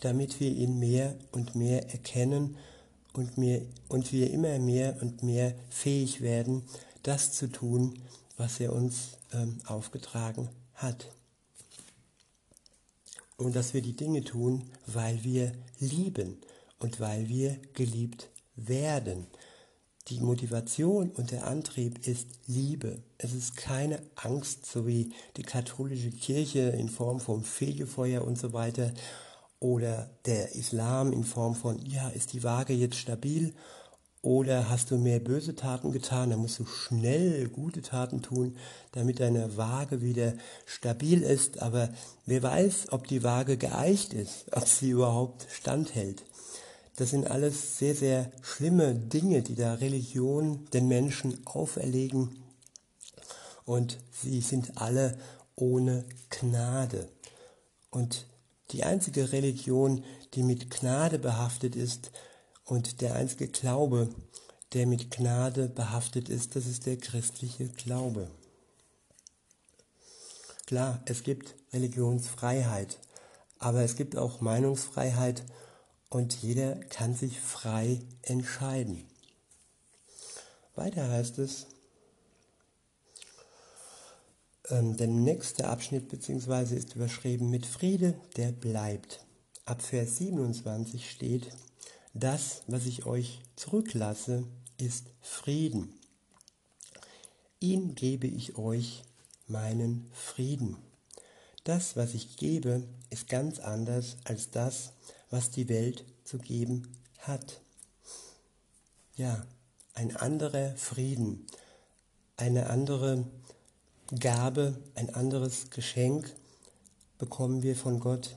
damit 0.00 0.40
wir 0.40 0.50
ihn 0.50 0.78
mehr 0.78 1.16
und 1.32 1.54
mehr 1.54 1.90
erkennen 1.90 2.56
und, 3.12 3.36
mehr, 3.38 3.62
und 3.88 4.12
wir 4.12 4.30
immer 4.30 4.58
mehr 4.58 4.96
und 5.00 5.22
mehr 5.22 5.54
fähig 5.68 6.20
werden, 6.20 6.62
das 7.02 7.32
zu 7.32 7.48
tun, 7.48 7.98
was 8.36 8.60
er 8.60 8.72
uns 8.72 9.18
ähm, 9.32 9.58
aufgetragen 9.66 10.48
hat. 10.74 11.10
Und 13.36 13.56
dass 13.56 13.74
wir 13.74 13.82
die 13.82 13.96
Dinge 13.96 14.22
tun, 14.22 14.70
weil 14.86 15.24
wir 15.24 15.52
lieben 15.78 16.38
und 16.78 17.00
weil 17.00 17.28
wir 17.28 17.58
geliebt 17.74 18.28
werden. 18.54 19.26
Die 20.10 20.18
Motivation 20.18 21.10
und 21.10 21.30
der 21.30 21.46
Antrieb 21.46 22.04
ist 22.04 22.26
Liebe. 22.48 22.98
Es 23.16 23.32
ist 23.32 23.56
keine 23.56 24.00
Angst, 24.16 24.66
so 24.66 24.84
wie 24.84 25.12
die 25.36 25.44
katholische 25.44 26.10
Kirche 26.10 26.70
in 26.70 26.88
Form 26.88 27.20
von 27.20 27.44
Fegefeuer 27.44 28.24
und 28.24 28.36
so 28.36 28.52
weiter 28.52 28.92
oder 29.60 30.10
der 30.26 30.56
Islam 30.56 31.12
in 31.12 31.22
Form 31.22 31.54
von, 31.54 31.78
ja, 31.86 32.08
ist 32.08 32.32
die 32.32 32.42
Waage 32.42 32.72
jetzt 32.72 32.96
stabil 32.96 33.54
oder 34.20 34.68
hast 34.68 34.90
du 34.90 34.98
mehr 34.98 35.20
böse 35.20 35.54
Taten 35.54 35.92
getan, 35.92 36.30
dann 36.30 36.40
musst 36.40 36.58
du 36.58 36.66
schnell 36.66 37.48
gute 37.48 37.80
Taten 37.80 38.20
tun, 38.20 38.56
damit 38.90 39.20
deine 39.20 39.56
Waage 39.56 40.02
wieder 40.02 40.34
stabil 40.66 41.22
ist. 41.22 41.62
Aber 41.62 41.88
wer 42.26 42.42
weiß, 42.42 42.90
ob 42.90 43.06
die 43.06 43.22
Waage 43.22 43.56
geeicht 43.56 44.12
ist, 44.12 44.46
ob 44.52 44.66
sie 44.66 44.90
überhaupt 44.90 45.46
standhält. 45.50 46.24
Das 47.00 47.08
sind 47.08 47.30
alles 47.30 47.78
sehr, 47.78 47.94
sehr 47.94 48.30
schlimme 48.42 48.94
Dinge, 48.94 49.40
die 49.40 49.54
da 49.54 49.72
Religion 49.72 50.66
den 50.74 50.86
Menschen 50.86 51.46
auferlegen. 51.46 52.44
Und 53.64 53.96
sie 54.12 54.42
sind 54.42 54.76
alle 54.76 55.16
ohne 55.56 56.04
Gnade. 56.28 57.08
Und 57.88 58.26
die 58.72 58.84
einzige 58.84 59.32
Religion, 59.32 60.04
die 60.34 60.42
mit 60.42 60.70
Gnade 60.70 61.18
behaftet 61.18 61.74
ist 61.74 62.10
und 62.66 63.00
der 63.00 63.14
einzige 63.14 63.48
Glaube, 63.48 64.10
der 64.74 64.86
mit 64.86 65.10
Gnade 65.10 65.70
behaftet 65.70 66.28
ist, 66.28 66.54
das 66.54 66.66
ist 66.66 66.84
der 66.84 66.98
christliche 66.98 67.68
Glaube. 67.68 68.28
Klar, 70.66 71.00
es 71.06 71.22
gibt 71.22 71.54
Religionsfreiheit, 71.72 72.98
aber 73.58 73.80
es 73.80 73.96
gibt 73.96 74.16
auch 74.16 74.42
Meinungsfreiheit 74.42 75.44
und 76.10 76.34
jeder 76.42 76.74
kann 76.74 77.14
sich 77.14 77.40
frei 77.40 78.00
entscheiden. 78.22 79.06
Weiter 80.74 81.08
heißt 81.08 81.38
es, 81.38 81.66
ähm, 84.68 84.96
der 84.96 85.06
nächste 85.06 85.68
Abschnitt 85.68 86.08
bzw. 86.08 86.76
ist 86.76 86.96
überschrieben 86.96 87.48
mit 87.50 87.64
Friede, 87.64 88.14
der 88.36 88.52
bleibt. 88.52 89.24
Ab 89.64 89.82
Vers 89.82 90.18
27 90.18 91.10
steht, 91.10 91.50
das, 92.12 92.62
was 92.66 92.86
ich 92.86 93.06
euch 93.06 93.40
zurücklasse, 93.54 94.44
ist 94.78 95.06
Frieden. 95.20 95.94
Ihn 97.60 97.94
gebe 97.94 98.26
ich 98.26 98.56
euch 98.56 99.04
meinen 99.46 100.10
Frieden. 100.12 100.76
Das, 101.64 101.94
was 101.94 102.14
ich 102.14 102.36
gebe, 102.36 102.82
ist 103.10 103.28
ganz 103.28 103.58
anders 103.58 104.16
als 104.24 104.50
das, 104.50 104.92
was 105.30 105.50
die 105.50 105.68
Welt 105.68 106.04
zu 106.24 106.38
geben 106.38 106.92
hat. 107.18 107.60
Ja, 109.16 109.46
ein 109.94 110.16
anderer 110.16 110.74
Frieden, 110.76 111.46
eine 112.36 112.68
andere 112.68 113.26
Gabe, 114.18 114.76
ein 114.94 115.14
anderes 115.14 115.70
Geschenk 115.70 116.34
bekommen 117.18 117.62
wir 117.62 117.76
von 117.76 118.00
Gott. 118.00 118.36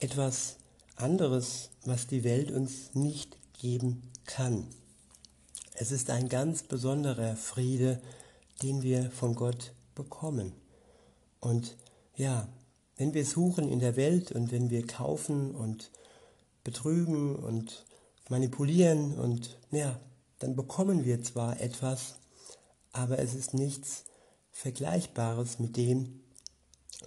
Etwas 0.00 0.56
anderes, 0.96 1.70
was 1.84 2.06
die 2.06 2.24
Welt 2.24 2.50
uns 2.50 2.94
nicht 2.94 3.36
geben 3.58 4.02
kann. 4.26 4.68
Es 5.74 5.90
ist 5.90 6.10
ein 6.10 6.28
ganz 6.28 6.62
besonderer 6.62 7.36
Friede, 7.36 8.00
den 8.62 8.82
wir 8.82 9.10
von 9.10 9.34
Gott 9.34 9.72
bekommen. 9.94 10.52
Und 11.40 11.76
ja, 12.14 12.48
wenn 12.96 13.14
wir 13.14 13.24
suchen 13.24 13.68
in 13.68 13.80
der 13.80 13.96
Welt 13.96 14.30
und 14.30 14.52
wenn 14.52 14.70
wir 14.70 14.86
kaufen 14.86 15.54
und 15.54 15.90
betrügen 16.64 17.36
und 17.36 17.84
manipulieren 18.28 19.18
und 19.18 19.58
ja, 19.70 20.00
dann 20.38 20.56
bekommen 20.56 21.04
wir 21.04 21.22
zwar 21.22 21.60
etwas, 21.60 22.16
aber 22.92 23.18
es 23.18 23.34
ist 23.34 23.54
nichts 23.54 24.04
Vergleichbares 24.50 25.58
mit 25.58 25.76
dem, 25.76 26.20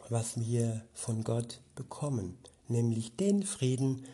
was 0.10 0.40
wir 0.40 0.86
von 0.94 1.24
Gott 1.24 1.62
bekommen, 1.76 2.38
nämlich 2.68 3.16
den 3.16 3.44
Frieden, 3.44 4.06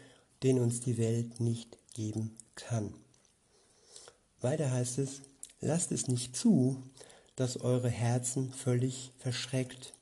den 0.44 0.60
uns 0.60 0.82
die 0.82 0.98
Welt 0.98 1.40
nicht 1.40 1.78
geben 1.94 2.36
kann. 2.56 2.94
Weiter 4.42 4.72
heißt 4.72 4.98
es, 5.00 5.22
lasst 5.60 5.92
es 5.92 6.08
nicht 6.08 6.36
zu, 6.36 6.82
dass 7.36 7.62
eure 7.62 7.90
Herzen 7.90 8.52
völlig 8.52 9.12
verschreckt 9.18 9.94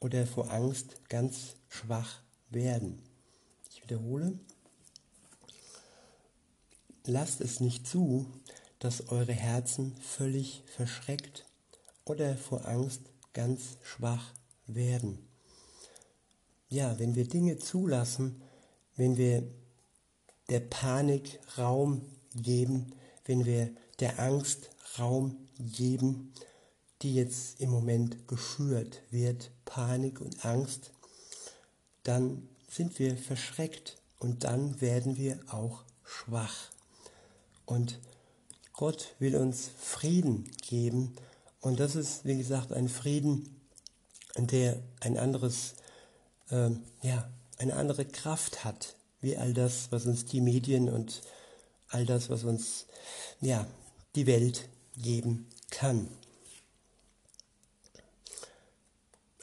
oder 0.00 0.26
vor 0.26 0.52
Angst 0.52 1.08
ganz 1.08 1.56
schwach 1.68 2.20
werden. 2.50 3.02
Ich 3.70 3.82
wiederhole, 3.82 4.38
lasst 7.06 7.40
es 7.40 7.60
nicht 7.60 7.86
zu, 7.86 8.26
dass 8.78 9.08
eure 9.08 9.32
Herzen 9.32 9.96
völlig 9.96 10.62
verschreckt 10.66 11.46
oder 12.04 12.36
vor 12.36 12.66
Angst 12.66 13.02
ganz 13.32 13.78
schwach 13.82 14.32
werden. 14.66 15.26
Ja, 16.68 16.98
wenn 16.98 17.14
wir 17.14 17.28
Dinge 17.28 17.58
zulassen, 17.58 18.42
wenn 18.96 19.16
wir 19.16 19.44
der 20.48 20.60
Panik 20.60 21.40
Raum 21.58 22.02
geben, 22.34 22.92
wenn 23.24 23.44
wir 23.44 23.70
der 24.00 24.18
Angst 24.18 24.70
Raum 24.98 25.36
geben, 25.58 26.32
die 27.02 27.14
jetzt 27.14 27.60
im 27.60 27.70
Moment 27.70 28.26
geschürt 28.28 29.02
wird, 29.10 29.50
Panik 29.64 30.20
und 30.20 30.44
Angst, 30.44 30.92
dann 32.02 32.48
sind 32.68 32.98
wir 32.98 33.16
verschreckt 33.16 33.96
und 34.18 34.44
dann 34.44 34.80
werden 34.80 35.16
wir 35.16 35.38
auch 35.48 35.84
schwach. 36.04 36.70
Und 37.66 37.98
Gott 38.72 39.14
will 39.18 39.36
uns 39.36 39.70
Frieden 39.78 40.50
geben 40.62 41.16
und 41.60 41.80
das 41.80 41.96
ist, 41.96 42.24
wie 42.24 42.36
gesagt, 42.36 42.72
ein 42.72 42.88
Frieden, 42.88 43.60
der 44.36 44.80
ein 45.00 45.18
anderes, 45.18 45.74
äh, 46.50 46.70
ja, 47.02 47.28
eine 47.58 47.74
andere 47.74 48.04
Kraft 48.04 48.64
hat, 48.64 48.94
wie 49.20 49.36
all 49.36 49.52
das, 49.52 49.90
was 49.90 50.06
uns 50.06 50.26
die 50.26 50.40
Medien 50.40 50.88
und 50.88 51.22
all 51.88 52.06
das, 52.06 52.30
was 52.30 52.44
uns, 52.44 52.86
ja, 53.40 53.66
die 54.14 54.26
Welt 54.26 54.68
geben 54.96 55.48
kann. 55.70 56.08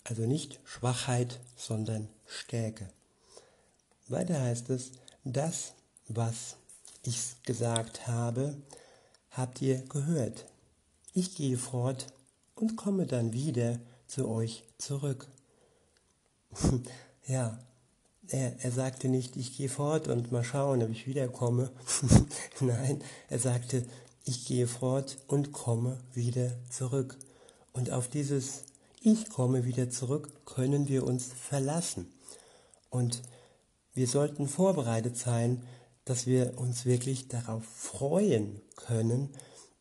Also 0.03 0.23
nicht 0.23 0.59
Schwachheit, 0.63 1.39
sondern 1.55 2.07
Stärke. 2.25 2.89
Weiter 4.07 4.41
heißt 4.41 4.69
es, 4.69 4.91
das, 5.23 5.73
was 6.07 6.57
ich 7.03 7.41
gesagt 7.43 8.07
habe, 8.07 8.55
habt 9.31 9.61
ihr 9.61 9.77
gehört. 9.87 10.45
Ich 11.13 11.35
gehe 11.35 11.57
fort 11.57 12.07
und 12.55 12.75
komme 12.75 13.05
dann 13.05 13.33
wieder 13.33 13.79
zu 14.07 14.27
euch 14.27 14.63
zurück. 14.77 15.27
ja, 17.27 17.59
er, 18.27 18.63
er 18.63 18.71
sagte 18.71 19.09
nicht, 19.09 19.35
ich 19.35 19.57
gehe 19.57 19.69
fort 19.69 20.07
und 20.07 20.31
mal 20.31 20.43
schauen, 20.43 20.81
ob 20.81 20.89
ich 20.89 21.07
wiederkomme. 21.07 21.71
Nein, 22.59 23.03
er 23.29 23.39
sagte, 23.39 23.85
ich 24.25 24.45
gehe 24.45 24.67
fort 24.67 25.17
und 25.27 25.51
komme 25.51 25.99
wieder 26.13 26.51
zurück. 26.69 27.17
Und 27.73 27.91
auf 27.91 28.07
dieses 28.07 28.63
Ich 29.01 29.29
komme 29.29 29.65
wieder 29.65 29.89
zurück 29.89 30.45
können 30.45 30.87
wir 30.87 31.03
uns 31.05 31.25
verlassen. 31.33 32.11
Und 32.89 33.21
wir 33.93 34.07
sollten 34.07 34.47
vorbereitet 34.47 35.17
sein, 35.17 35.61
dass 36.05 36.27
wir 36.27 36.57
uns 36.57 36.85
wirklich 36.85 37.27
darauf 37.27 37.63
freuen 37.63 38.61
können, 38.75 39.29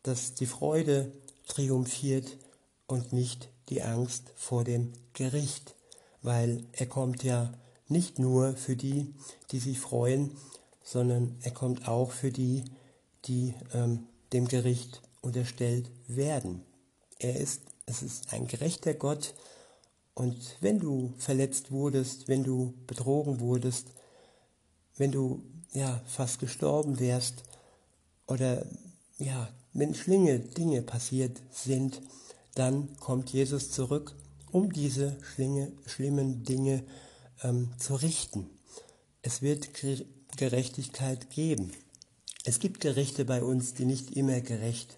dass 0.03 0.33
die 0.33 0.45
Freude 0.45 1.11
triumphiert 1.47 2.37
und 2.87 3.13
nicht 3.13 3.49
die 3.69 3.81
Angst 3.81 4.31
vor 4.35 4.63
dem 4.63 4.93
Gericht, 5.13 5.75
weil 6.21 6.63
er 6.71 6.85
kommt 6.85 7.23
ja 7.23 7.53
nicht 7.87 8.19
nur 8.19 8.55
für 8.55 8.75
die, 8.75 9.13
die 9.51 9.59
sich 9.59 9.79
freuen, 9.79 10.31
sondern 10.83 11.37
er 11.41 11.51
kommt 11.51 11.87
auch 11.87 12.11
für 12.11 12.31
die, 12.31 12.63
die 13.25 13.53
ähm, 13.73 14.07
dem 14.33 14.47
Gericht 14.47 15.01
unterstellt 15.21 15.89
werden. 16.07 16.63
Er 17.19 17.35
ist, 17.35 17.61
es 17.85 18.01
ist 18.01 18.33
ein 18.33 18.47
gerechter 18.47 18.93
Gott 18.93 19.33
und 20.13 20.57
wenn 20.61 20.79
du 20.79 21.13
verletzt 21.17 21.71
wurdest, 21.71 22.27
wenn 22.27 22.43
du 22.43 22.73
betrogen 22.87 23.39
wurdest, 23.39 23.87
wenn 24.97 25.11
du 25.11 25.41
ja 25.73 26.01
fast 26.07 26.39
gestorben 26.39 26.99
wärst 26.99 27.43
oder 28.27 28.65
ja, 29.17 29.49
wenn 29.73 29.95
schlinge 29.95 30.39
Dinge 30.39 30.81
passiert 30.81 31.41
sind, 31.51 32.01
dann 32.55 32.95
kommt 32.97 33.31
Jesus 33.31 33.71
zurück, 33.71 34.15
um 34.51 34.71
diese 34.71 35.17
schlinge, 35.23 35.71
schlimmen 35.85 36.43
Dinge 36.43 36.83
ähm, 37.43 37.69
zu 37.77 37.95
richten. 37.95 38.49
Es 39.21 39.41
wird 39.41 39.69
Gerechtigkeit 40.37 41.29
geben. 41.29 41.71
Es 42.45 42.59
gibt 42.59 42.81
Gerichte 42.81 43.25
bei 43.25 43.41
uns, 43.41 43.73
die 43.73 43.85
nicht 43.85 44.15
immer 44.15 44.41
gerecht 44.41 44.97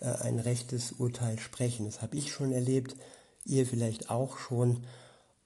äh, 0.00 0.06
ein 0.06 0.38
rechtes 0.38 0.92
Urteil 0.92 1.38
sprechen. 1.38 1.86
Das 1.86 2.02
habe 2.02 2.16
ich 2.16 2.32
schon 2.32 2.52
erlebt, 2.52 2.96
ihr 3.44 3.66
vielleicht 3.66 4.10
auch 4.10 4.38
schon. 4.38 4.84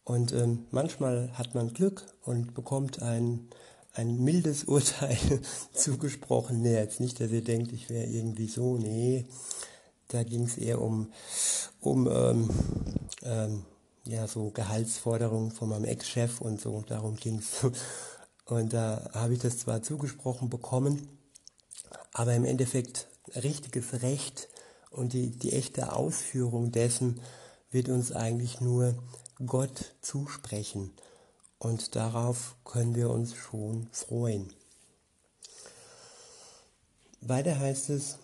Und 0.04 0.32
ähm, 0.32 0.66
manchmal 0.70 1.30
hat 1.36 1.54
man 1.54 1.74
Glück 1.74 2.06
und 2.22 2.54
bekommt 2.54 3.02
ein, 3.02 3.48
ein 4.00 4.22
mildes 4.24 4.64
Urteil 4.64 5.18
zugesprochen. 5.72 6.62
Nee, 6.62 6.74
jetzt 6.74 7.00
nicht, 7.00 7.20
dass 7.20 7.30
ihr 7.30 7.44
denkt, 7.44 7.72
ich 7.72 7.90
wäre 7.90 8.06
irgendwie 8.06 8.48
so. 8.48 8.78
Nee, 8.78 9.26
da 10.08 10.22
ging 10.22 10.44
es 10.44 10.56
eher 10.56 10.80
um, 10.80 11.12
um 11.80 12.08
ähm, 12.10 12.50
ähm, 13.22 13.64
ja, 14.04 14.26
so 14.26 14.50
Gehaltsforderungen 14.50 15.50
von 15.50 15.68
meinem 15.68 15.84
Ex-Chef 15.84 16.40
und 16.40 16.60
so, 16.60 16.82
darum 16.86 17.16
ging 17.16 17.38
es. 17.38 17.66
Und 18.46 18.72
da 18.72 19.08
habe 19.12 19.34
ich 19.34 19.38
das 19.38 19.58
zwar 19.58 19.80
zugesprochen 19.80 20.50
bekommen, 20.50 21.06
aber 22.12 22.34
im 22.34 22.44
Endeffekt 22.44 23.06
richtiges 23.36 24.02
Recht 24.02 24.48
und 24.90 25.12
die, 25.12 25.30
die 25.30 25.52
echte 25.52 25.92
Ausführung 25.92 26.72
dessen 26.72 27.20
wird 27.70 27.88
uns 27.88 28.10
eigentlich 28.10 28.60
nur 28.60 28.96
Gott 29.46 29.94
zusprechen. 30.00 30.90
Und 31.60 31.94
darauf 31.94 32.56
können 32.64 32.94
wir 32.94 33.10
uns 33.10 33.34
schon 33.34 33.86
freuen. 33.92 34.50
Weiter 37.20 37.58
heißt 37.58 37.90
es, 37.90 38.18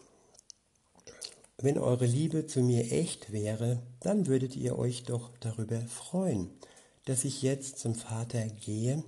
wenn 1.59 1.77
eure 1.77 2.07
Liebe 2.07 2.47
zu 2.47 2.63
mir 2.63 2.91
echt 2.91 3.33
wäre, 3.33 3.83
dann 4.01 4.27
würdet 4.27 4.57
ihr 4.57 4.79
euch 4.79 5.05
doch 5.05 5.37
darüber 5.39 5.83
freuen, 5.83 6.51
dass 7.05 7.27
ich 7.27 7.43
jetzt 7.43 7.79
zum 7.79 7.95
Vater 7.95 8.47
gehe. 8.47 9.05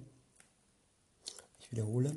Ich 1.58 1.72
wiederhole, 1.72 2.14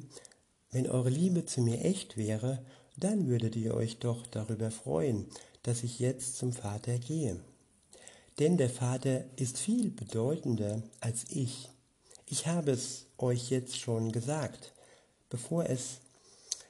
wenn 0.70 0.90
eure 0.90 1.10
Liebe 1.10 1.46
zu 1.46 1.62
mir 1.62 1.86
echt 1.86 2.18
wäre, 2.18 2.62
dann 2.98 3.28
würdet 3.28 3.56
ihr 3.56 3.74
euch 3.74 4.00
doch 4.00 4.28
darüber 4.28 4.70
freuen, 4.70 5.28
dass 5.64 5.84
ich 5.84 6.00
jetzt 6.00 6.36
zum 6.36 6.52
Vater 6.52 7.00
gehe. 7.00 7.40
Denn 8.38 8.58
der 8.58 8.70
Vater 8.70 9.24
ist 9.38 9.58
viel 9.58 9.92
bedeutender 9.92 10.84
als 11.00 11.24
ich. 11.30 11.70
Ich 12.32 12.48
habe 12.48 12.72
es 12.72 13.08
euch 13.18 13.50
jetzt 13.50 13.78
schon 13.78 14.14
gesagt, 14.14 14.72
bevor 15.30 15.66
es 15.66 16.00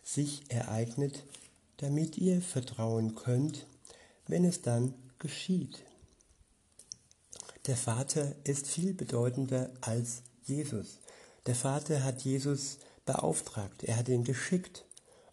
sich 0.04 0.42
ereignet, 0.50 1.24
damit 1.78 2.18
ihr 2.18 2.42
vertrauen 2.42 3.14
könnt, 3.14 3.68
wenn 4.26 4.44
es 4.44 4.64
dann 4.64 4.96
geschieht. 5.20 5.84
Der 7.68 7.78
Vater 7.78 8.34
ist 8.44 8.66
viel 8.66 8.96
bedeutender 8.96 9.70
als 9.82 10.24
Jesus. 10.46 10.98
Der 11.46 11.54
Vater 11.54 12.04
hat 12.04 12.24
Jesus 12.24 12.80
beauftragt, 13.06 13.84
er 13.84 13.98
hat 13.98 14.10
ihn 14.10 14.24
geschickt. 14.24 14.84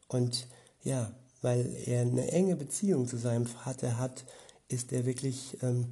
Und 0.08 0.46
ja, 0.84 1.10
weil 1.40 1.74
er 1.86 2.02
eine 2.02 2.30
enge 2.32 2.54
Beziehung 2.54 3.08
zu 3.08 3.16
seinem 3.16 3.46
Vater 3.46 3.96
hat, 3.96 4.26
ist 4.68 4.92
er 4.92 5.06
wirklich, 5.06 5.56
ähm, 5.62 5.90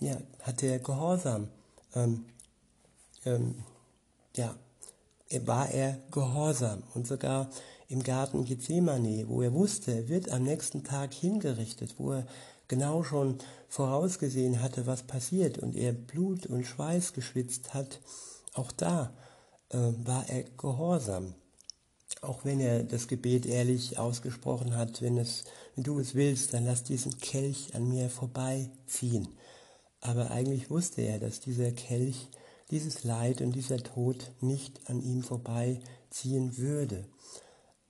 ja, 0.00 0.20
hat 0.42 0.64
er 0.64 0.80
Gehorsam. 0.80 1.46
Ähm, 1.94 2.24
ähm, 3.24 3.54
ja, 4.36 4.54
war 5.44 5.70
er 5.70 5.98
gehorsam. 6.10 6.82
Und 6.94 7.06
sogar 7.06 7.50
im 7.88 8.02
Garten 8.02 8.44
Gethsemane, 8.44 9.28
wo 9.28 9.42
er 9.42 9.52
wusste, 9.52 9.92
er 9.92 10.08
wird 10.08 10.30
am 10.30 10.42
nächsten 10.42 10.84
Tag 10.84 11.12
hingerichtet, 11.12 11.94
wo 11.98 12.12
er 12.12 12.26
genau 12.68 13.02
schon 13.02 13.38
vorausgesehen 13.68 14.62
hatte, 14.62 14.86
was 14.86 15.02
passiert 15.02 15.58
und 15.58 15.76
er 15.76 15.92
Blut 15.92 16.46
und 16.46 16.64
Schweiß 16.64 17.12
geschwitzt 17.12 17.74
hat, 17.74 18.00
auch 18.54 18.72
da 18.72 19.12
äh, 19.70 19.78
war 20.04 20.28
er 20.28 20.44
gehorsam. 20.44 21.34
Auch 22.20 22.44
wenn 22.44 22.60
er 22.60 22.84
das 22.84 23.08
Gebet 23.08 23.44
ehrlich 23.44 23.98
ausgesprochen 23.98 24.76
hat, 24.76 25.02
wenn, 25.02 25.18
es, 25.18 25.44
wenn 25.74 25.84
du 25.84 25.98
es 25.98 26.14
willst, 26.14 26.54
dann 26.54 26.64
lass 26.64 26.84
diesen 26.84 27.18
Kelch 27.18 27.74
an 27.74 27.88
mir 27.88 28.08
vorbeiziehen. 28.08 29.28
Aber 30.00 30.30
eigentlich 30.30 30.70
wusste 30.70 31.02
er, 31.02 31.18
dass 31.18 31.40
dieser 31.40 31.72
Kelch, 31.72 32.28
dieses 32.70 33.04
Leid 33.04 33.40
und 33.40 33.52
dieser 33.52 33.78
Tod 33.78 34.32
nicht 34.40 34.88
an 34.88 35.02
ihm 35.02 35.22
vorbeiziehen 35.22 36.56
würde. 36.56 37.06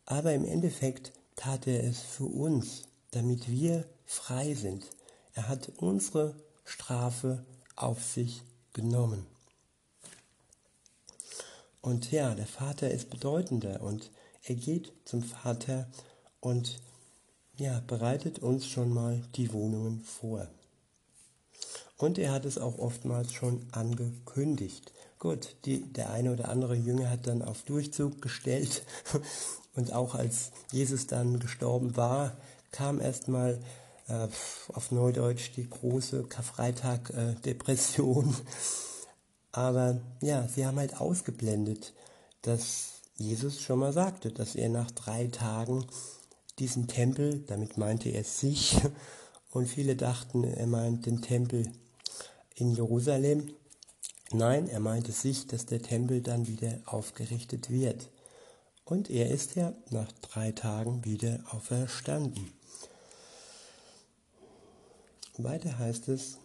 Aber 0.06 0.32
im 0.34 0.44
Endeffekt 0.44 1.12
tat 1.36 1.66
er 1.66 1.84
es 1.84 2.00
für 2.00 2.26
uns, 2.26 2.82
damit 3.10 3.50
wir 3.50 3.84
frei 4.04 4.54
sind. 4.54 4.84
Er 5.32 5.48
hat 5.48 5.72
unsere 5.76 6.34
Strafe 6.64 7.44
auf 7.76 8.02
sich 8.02 8.42
genommen. 8.72 9.26
Und 11.80 12.10
ja, 12.12 12.34
der 12.34 12.46
Vater 12.46 12.90
ist 12.90 13.10
bedeutender 13.10 13.82
und 13.82 14.10
er 14.42 14.54
geht 14.54 14.92
zum 15.04 15.22
Vater 15.22 15.90
und 16.40 16.80
ja, 17.56 17.80
bereitet 17.86 18.40
uns 18.40 18.66
schon 18.66 18.90
mal 18.90 19.22
die 19.36 19.52
Wohnungen 19.52 20.00
vor. 20.00 20.48
Und 21.96 22.18
er 22.18 22.32
hat 22.32 22.44
es 22.44 22.58
auch 22.58 22.78
oftmals 22.78 23.32
schon 23.32 23.66
angekündigt. 23.72 24.92
Gut, 25.18 25.56
die, 25.64 25.92
der 25.92 26.10
eine 26.10 26.32
oder 26.32 26.48
andere 26.48 26.74
Jünger 26.74 27.08
hat 27.08 27.26
dann 27.26 27.42
auf 27.42 27.62
Durchzug 27.62 28.20
gestellt 28.20 28.84
und 29.74 29.92
auch 29.92 30.14
als 30.14 30.50
Jesus 30.72 31.06
dann 31.06 31.38
gestorben 31.38 31.96
war, 31.96 32.36
kam 32.72 33.00
erstmal 33.00 33.60
äh, 34.08 34.28
auf 34.72 34.90
Neudeutsch 34.90 35.52
die 35.56 35.68
große 35.68 36.24
Karfreitag-Depression. 36.24 38.30
Äh, 38.30 38.32
Aber 39.52 40.00
ja, 40.20 40.48
sie 40.48 40.66
haben 40.66 40.78
halt 40.78 41.00
ausgeblendet, 41.00 41.94
dass 42.42 42.94
Jesus 43.16 43.60
schon 43.60 43.78
mal 43.78 43.92
sagte, 43.92 44.32
dass 44.32 44.56
er 44.56 44.68
nach 44.68 44.90
drei 44.90 45.28
Tagen 45.28 45.86
diesen 46.58 46.88
Tempel, 46.88 47.44
damit 47.46 47.78
meinte 47.78 48.08
er 48.08 48.24
sich, 48.24 48.76
und 49.50 49.68
viele 49.68 49.94
dachten, 49.94 50.42
er 50.42 50.66
meint 50.66 51.06
den 51.06 51.22
Tempel 51.22 51.70
in 52.54 52.72
Jerusalem. 52.72 53.54
Nein, 54.32 54.68
er 54.68 54.80
meinte 54.80 55.12
sich, 55.12 55.46
dass 55.46 55.66
der 55.66 55.82
Tempel 55.82 56.20
dann 56.20 56.46
wieder 56.46 56.80
aufgerichtet 56.86 57.70
wird. 57.70 58.10
Und 58.84 59.10
er 59.10 59.30
ist 59.30 59.54
ja 59.54 59.72
nach 59.90 60.12
drei 60.12 60.52
Tagen 60.52 61.04
wieder 61.04 61.40
auferstanden. 61.50 62.52
Weiter 65.36 65.78
heißt 65.78 66.08
es, 66.08 66.38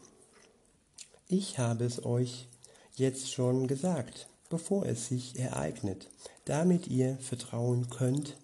ich 1.28 1.60
habe 1.60 1.86
es 1.86 2.04
euch 2.06 2.48
jetzt 2.96 3.32
schon 3.32 3.68
gesagt, 3.68 4.28
bevor 4.50 4.86
es 4.86 5.08
sich 5.08 5.38
ereignet, 5.38 6.10
damit 6.46 6.88
ihr 6.88 7.18
vertrauen 7.18 7.90
könnt, 7.90 8.38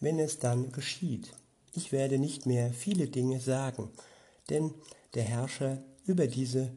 wenn 0.00 0.18
es 0.18 0.40
dann 0.40 0.72
geschieht. 0.72 1.32
Ich 1.72 1.92
werde 1.92 2.18
nicht 2.18 2.46
mehr 2.46 2.72
viele 2.72 3.06
Dinge 3.06 3.40
sagen, 3.40 3.90
denn 4.50 4.74
der 5.14 5.22
Herrscher 5.22 5.82
über 6.06 6.26
diese, 6.26 6.72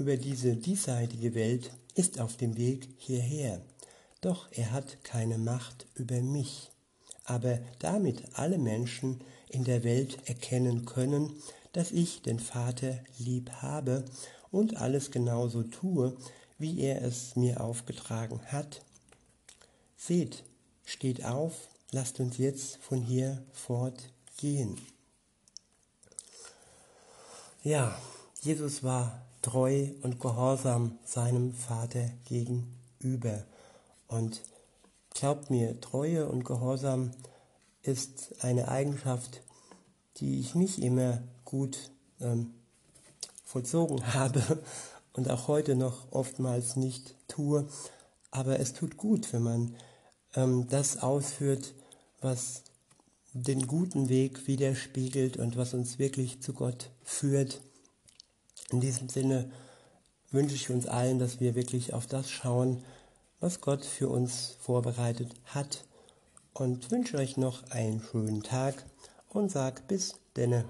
über 0.00 0.16
diese 0.16 0.56
diesseitige 0.56 1.34
Welt 1.34 1.70
ist 1.94 2.20
auf 2.20 2.38
dem 2.38 2.56
Weg 2.56 2.88
hierher, 2.96 3.60
doch 4.22 4.50
er 4.50 4.72
hat 4.72 5.04
keine 5.04 5.36
Macht 5.36 5.86
über 5.94 6.22
mich. 6.22 6.70
Aber 7.24 7.58
damit 7.78 8.22
alle 8.32 8.56
Menschen 8.56 9.20
in 9.50 9.64
der 9.64 9.84
Welt 9.84 10.18
erkennen 10.24 10.86
können, 10.86 11.34
dass 11.72 11.92
ich 11.92 12.22
den 12.22 12.40
Vater 12.40 12.98
lieb 13.18 13.50
habe 13.60 14.06
und 14.50 14.78
alles 14.78 15.10
genauso 15.10 15.62
tue, 15.62 16.16
wie 16.58 16.80
er 16.80 17.02
es 17.02 17.36
mir 17.36 17.60
aufgetragen 17.60 18.40
hat. 18.46 18.82
Seht, 19.98 20.44
steht 20.84 21.24
auf, 21.26 21.68
lasst 21.92 22.20
uns 22.20 22.38
jetzt 22.38 22.78
von 22.78 23.02
hier 23.02 23.42
fortgehen. 23.52 24.80
Ja, 27.62 28.00
Jesus 28.42 28.82
war 28.82 29.26
treu 29.42 29.88
und 30.02 30.20
gehorsam 30.20 30.98
seinem 31.04 31.52
Vater 31.52 32.10
gegenüber. 32.26 33.44
Und 34.08 34.42
glaubt 35.14 35.50
mir, 35.50 35.80
Treue 35.80 36.28
und 36.28 36.44
Gehorsam 36.44 37.12
ist 37.82 38.44
eine 38.44 38.68
Eigenschaft, 38.68 39.42
die 40.16 40.40
ich 40.40 40.54
nicht 40.54 40.78
immer 40.78 41.22
gut 41.44 41.90
ähm, 42.20 42.54
vollzogen 43.44 44.14
habe 44.14 44.42
und 45.12 45.30
auch 45.30 45.48
heute 45.48 45.74
noch 45.74 46.12
oftmals 46.12 46.76
nicht 46.76 47.14
tue. 47.28 47.68
Aber 48.30 48.60
es 48.60 48.72
tut 48.74 48.96
gut, 48.96 49.32
wenn 49.32 49.42
man 49.42 49.74
ähm, 50.34 50.68
das 50.68 50.98
ausführt, 50.98 51.74
was 52.20 52.62
den 53.32 53.66
guten 53.66 54.08
Weg 54.08 54.46
widerspiegelt 54.46 55.36
und 55.36 55.56
was 55.56 55.74
uns 55.74 55.98
wirklich 55.98 56.42
zu 56.42 56.52
Gott 56.52 56.90
führt. 57.02 57.60
In 58.70 58.80
diesem 58.80 59.08
Sinne 59.08 59.50
wünsche 60.30 60.54
ich 60.54 60.70
uns 60.70 60.86
allen, 60.86 61.18
dass 61.18 61.40
wir 61.40 61.54
wirklich 61.54 61.92
auf 61.92 62.06
das 62.06 62.30
schauen, 62.30 62.84
was 63.40 63.60
Gott 63.60 63.84
für 63.84 64.08
uns 64.08 64.56
vorbereitet 64.60 65.34
hat 65.46 65.84
und 66.52 66.90
wünsche 66.90 67.16
euch 67.16 67.36
noch 67.36 67.70
einen 67.70 68.00
schönen 68.00 68.42
Tag 68.42 68.84
und 69.28 69.50
sag 69.50 69.88
bis 69.88 70.14
denne. 70.36 70.64